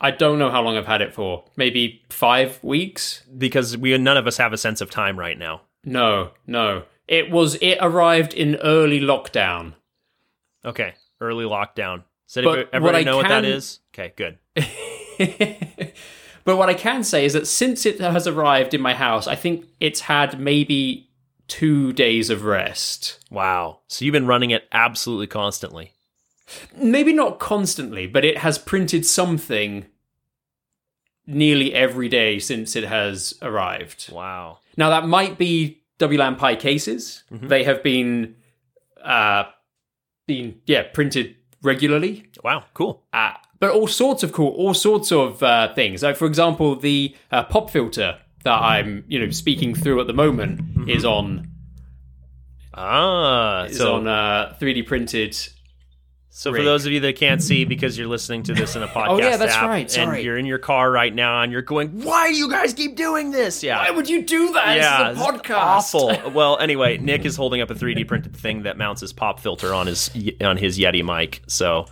[0.00, 1.44] I don't know how long I've had it for.
[1.56, 3.22] Maybe five weeks.
[3.36, 5.62] Because we none of us have a sense of time right now.
[5.84, 6.84] No, no.
[7.08, 7.56] It was.
[7.56, 9.74] It arrived in early lockdown.
[10.64, 12.04] Okay, early lockdown.
[12.32, 13.80] Does But everybody what I know what that is?
[13.92, 14.38] Okay, good.
[16.44, 19.34] but what I can say is that since it has arrived in my house, I
[19.34, 21.09] think it's had maybe
[21.50, 23.18] two days of rest.
[23.28, 23.80] Wow.
[23.88, 25.94] So you've been running it absolutely constantly.
[26.76, 29.86] Maybe not constantly, but it has printed something
[31.26, 34.10] nearly every day since it has arrived.
[34.12, 34.58] Wow.
[34.76, 37.24] Now that might be WLAN Pi cases.
[37.32, 37.48] Mm-hmm.
[37.48, 38.36] They have been
[39.02, 39.44] uh
[40.26, 42.30] been yeah, printed regularly.
[42.44, 42.64] Wow.
[42.74, 43.02] Cool.
[43.12, 46.02] Uh, but all sorts of cool, all sorts of uh, things.
[46.02, 50.12] Like for example, the uh, pop filter that I'm, you know, speaking through at the
[50.14, 51.46] moment is on
[52.74, 53.64] Ah.
[53.64, 53.76] is Mm-hmm.
[53.78, 55.36] So, on uh, 3D printed.
[56.32, 58.88] so for those of you that can't see because you're listening to this in a
[58.96, 61.62] podcast Oh, yeah, that's app, right, and you're in your car right now and you're
[61.62, 63.78] going, "Why do you guys keep doing this?" Yeah.
[63.82, 64.76] Why would you do that?
[64.76, 65.56] yeah, it's a podcast.
[65.56, 66.30] awful.
[66.34, 69.74] well, anyway, Nick is holding up a 3D printed thing that mounts his pop filter
[69.74, 70.10] on his
[70.40, 71.42] on his Yeti mic.
[71.48, 71.86] So,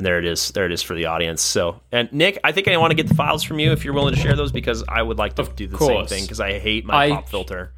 [0.00, 0.50] and there it is.
[0.52, 1.42] There it is for the audience.
[1.42, 3.92] So, and Nick, I think I want to get the files from you if you're
[3.92, 6.58] willing to share those because I would like to do the same thing because I
[6.58, 7.72] hate my I- pop filter.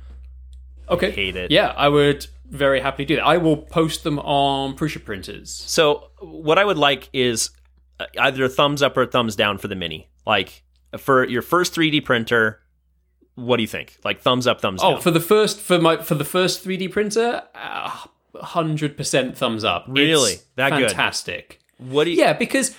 [0.88, 1.10] Okay.
[1.10, 1.50] hate it.
[1.50, 3.24] Yeah, I would very happily do that.
[3.24, 5.50] I will post them on Prusa printers.
[5.50, 7.50] So, what I would like is
[7.98, 10.08] uh, either a thumbs up or a thumbs down for the mini.
[10.24, 10.62] Like
[10.98, 12.60] for your first 3D printer,
[13.34, 13.98] what do you think?
[14.04, 15.00] Like thumbs up, thumbs Oh, down.
[15.00, 17.42] for the first for my for the first 3D printer,
[18.36, 19.86] hundred percent thumbs up.
[19.88, 20.32] Really?
[20.32, 20.92] It's That good?
[21.90, 22.18] What do you?
[22.18, 22.74] Yeah, because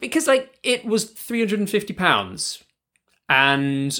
[0.00, 2.62] because like it was three hundred and fifty pounds,
[3.28, 3.98] and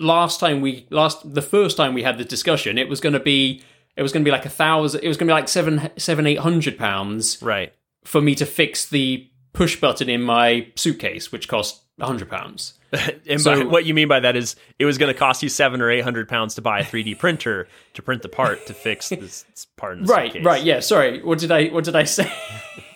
[0.00, 3.20] last time we last the first time we had the discussion, it was going to
[3.20, 3.62] be
[3.96, 5.02] it was going to be like a thousand.
[5.02, 7.72] It was going to be like seven seven eight hundred pounds Right.
[8.04, 12.74] for me to fix the push button in my suitcase, which cost hundred pounds.
[13.28, 15.48] And So- by, what you mean by that is it was going to cost you
[15.50, 18.72] seven or eight hundred pounds to buy a 3D printer to print the part to
[18.72, 20.46] fix this this part in the Right, suitcase.
[20.46, 20.62] right.
[20.64, 20.80] Yeah.
[20.80, 21.22] Sorry.
[21.22, 22.32] What did I what did I say?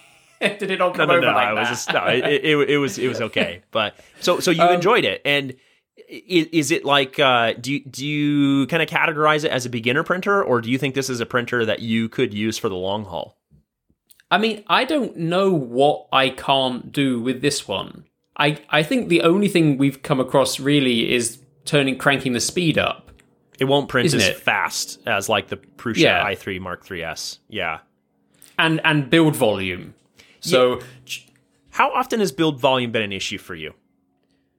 [0.58, 1.32] did it all No, come no, over no.
[1.32, 1.74] like I was that?
[1.74, 2.04] just no.
[2.06, 3.62] It, it, it was it was okay.
[3.70, 5.54] But so so you Um, enjoyed it, and
[6.08, 9.70] is, is it like uh, do you do you kind of categorize it as a
[9.70, 12.68] beginner printer, or do you think this is a printer that you could use for
[12.68, 13.36] the long haul?
[14.30, 18.04] I mean, I don't know what I can't do with this one.
[18.36, 22.78] I I think the only thing we've come across really is turning cranking the speed
[22.78, 23.10] up.
[23.60, 24.36] It won't print Isn't as it?
[24.38, 26.24] fast as like the Prusa Yeah.
[26.24, 27.38] i3 Mark IIIs.
[27.48, 27.80] Yeah.
[28.58, 29.94] and and build volume.
[30.42, 30.80] So
[31.70, 33.72] How often has build volume been an issue for you?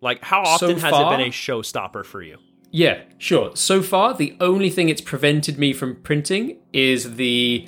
[0.02, 2.38] Like how often has far- it been a showstopper for you?
[2.72, 3.56] Yeah, sure.
[3.56, 7.68] So far, the only thing it's prevented me from printing is the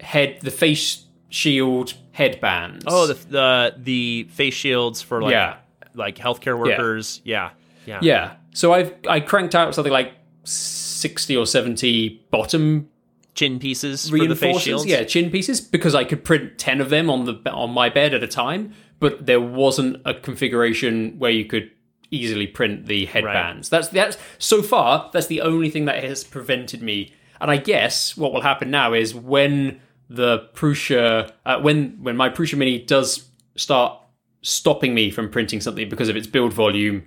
[0.00, 2.84] head, the face shield headbands.
[2.86, 5.56] Oh, the the the face shields for like Yeah.
[5.94, 7.22] like healthcare workers.
[7.24, 7.50] Yeah.
[7.86, 8.00] Yeah.
[8.02, 8.34] yeah.
[8.52, 10.12] So I've I cranked out something like
[10.44, 12.88] sixty or seventy bottom
[13.34, 14.86] Chin pieces for the face shields.
[14.86, 18.14] yeah, chin pieces, because I could print ten of them on the on my bed
[18.14, 21.70] at a time, but there wasn't a configuration where you could
[22.10, 23.68] easily print the headbands.
[23.68, 27.12] That's that's so far that's the only thing that has prevented me.
[27.40, 32.30] And I guess what will happen now is when the Prusa, uh, when when my
[32.30, 34.00] Prusa Mini does start
[34.42, 37.04] stopping me from printing something because of its build volume,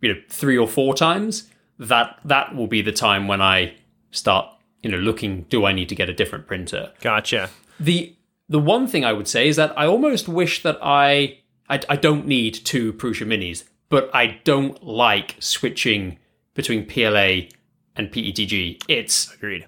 [0.00, 1.48] you know, three or four times,
[1.78, 3.74] that that will be the time when I
[4.10, 4.53] start,
[4.84, 5.42] you know, looking.
[5.48, 6.92] Do I need to get a different printer?
[7.00, 7.50] Gotcha.
[7.80, 8.14] the
[8.48, 11.96] the one thing I would say is that I almost wish that I I, I
[11.96, 16.18] don't need two Prusa Minis, but I don't like switching
[16.54, 17.48] between PLA
[17.96, 18.82] and PETG.
[18.88, 19.66] It's Agreed.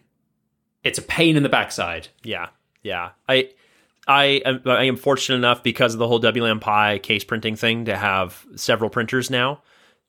[0.84, 2.08] it's a pain in the backside.
[2.22, 2.48] Yeah,
[2.82, 3.10] yeah.
[3.28, 3.50] I,
[4.06, 7.86] I, am, I am fortunate enough because of the whole WLAN Pi case printing thing
[7.86, 9.62] to have several printers now,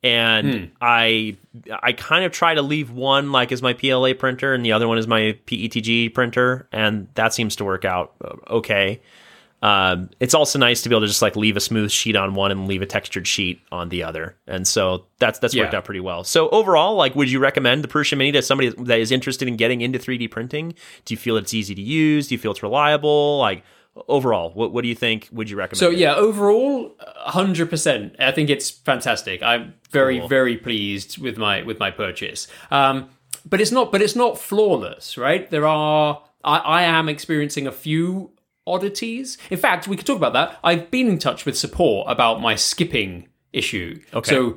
[0.04, 1.38] and I,
[1.82, 4.88] I kind of try to leave one like as my PLA printer, and the other
[4.88, 9.02] one is my PETG printer, and that seems to work out uh, okay.
[9.60, 12.36] Um, it's also nice to be able to just like leave a smooth sheet on
[12.36, 15.84] one and leave a textured sheet on the other, and so that's that's worked out
[15.84, 16.24] pretty well.
[16.24, 19.56] So overall, like, would you recommend the Prusa Mini to somebody that is interested in
[19.56, 20.76] getting into 3D printing?
[21.06, 22.28] Do you feel it's easy to use?
[22.28, 23.40] Do you feel it's reliable?
[23.40, 23.64] Like
[24.08, 25.30] overall, what what do you think?
[25.32, 25.80] Would you recommend?
[25.80, 25.98] So it?
[25.98, 28.16] yeah, overall, hundred percent.
[28.20, 29.42] I think it's fantastic.
[29.44, 30.28] I'm very Cool.
[30.28, 32.48] very pleased with my with my purchase.
[32.72, 33.10] Um,
[33.46, 35.50] but it's not but it's not flawless, right?
[35.50, 38.32] There are I, I am experiencing a few
[38.66, 39.38] oddities.
[39.50, 40.58] In fact, we could talk about that.
[40.64, 44.02] I've been in touch with support about my skipping issue.
[44.14, 44.30] Okay.
[44.30, 44.56] So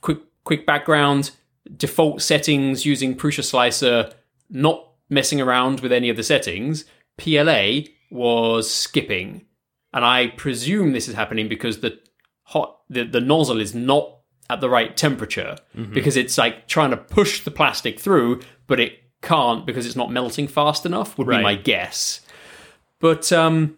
[0.00, 1.30] quick quick background
[1.76, 4.10] default settings using Prusa Slicer,
[4.48, 6.84] not messing around with any of the settings.
[7.18, 7.80] PLA
[8.10, 9.44] was skipping,
[9.92, 11.98] and I presume this is happening because the
[12.44, 14.14] hot the, the nozzle is not
[14.50, 15.56] at the right temperature
[15.92, 20.10] because it's like trying to push the plastic through, but it can't because it's not
[20.10, 21.18] melting fast enough.
[21.18, 21.38] Would Right.
[21.38, 22.20] be my guess.
[22.98, 23.76] But um,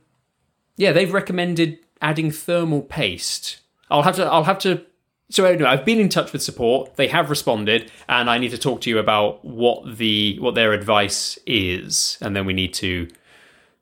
[0.76, 3.60] yeah, they've recommended adding thermal paste.
[3.90, 4.24] I'll have to.
[4.26, 4.84] I'll have to.
[5.32, 6.96] So anyway, I've been in touch with support.
[6.96, 10.72] They have responded, and I need to talk to you about what the what their
[10.72, 13.08] advice is, and then we need to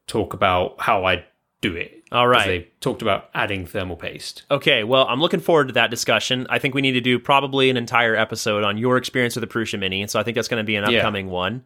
[0.08, 1.24] talk about how I
[1.60, 2.04] do it.
[2.10, 2.46] All right.
[2.46, 4.44] They talked about adding thermal paste.
[4.50, 6.46] Okay, well, I'm looking forward to that discussion.
[6.48, 9.52] I think we need to do probably an entire episode on your experience with the
[9.52, 10.98] Prusa Mini, and so I think that's going to be an Yeah.
[10.98, 11.64] upcoming one.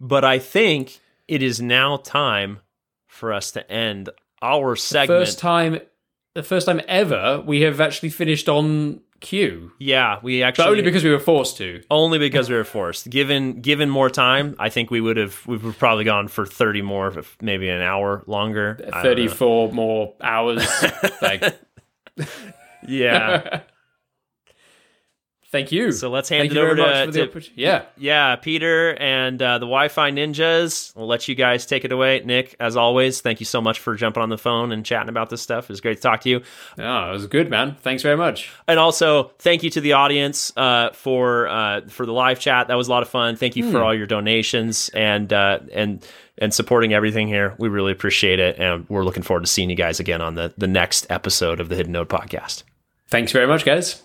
[0.00, 2.60] But I think it is now time
[3.06, 4.10] for us to end
[4.42, 5.20] our segment.
[5.20, 5.78] First time,
[6.34, 10.82] the first time ever, we have actually finished on cue, yeah, we but actually only
[10.82, 11.82] because we were forced to.
[11.90, 13.10] only because we were forced.
[13.10, 16.46] Given given more time, I think we would have we would have probably gone for
[16.46, 18.76] 30 more, maybe an hour longer.
[18.78, 19.02] I don't know.
[19.02, 20.64] Thirty-four more hours.
[21.22, 21.42] like,
[22.86, 23.62] Yeah.
[25.54, 25.92] thank you.
[25.92, 27.50] So let's hand Thank it over to, the to.
[27.54, 27.84] Yeah.
[27.96, 30.94] Yeah, Peter and uh, the Wi-Fi Ninjas.
[30.96, 32.22] We'll let you guys take it away.
[32.24, 35.30] Nick, as always, thank you so much for jumping on the phone and chatting about
[35.30, 35.64] this stuff.
[35.64, 36.42] It was great to talk to you.
[36.76, 37.76] Oh, it was good, man.
[37.80, 38.50] Thanks very much.
[38.66, 42.68] And also, thank you to the audience uh, for uh, for the live chat.
[42.68, 43.36] That was a lot of fun.
[43.36, 46.04] Thank you for all your donations and uh, and
[46.38, 47.54] and supporting everything here.
[47.58, 50.52] We really appreciate it, and we're looking forward to seeing you guys again on the
[50.58, 52.64] the next episode of the Hidden Node podcast.
[53.06, 54.03] Thanks very much, guys.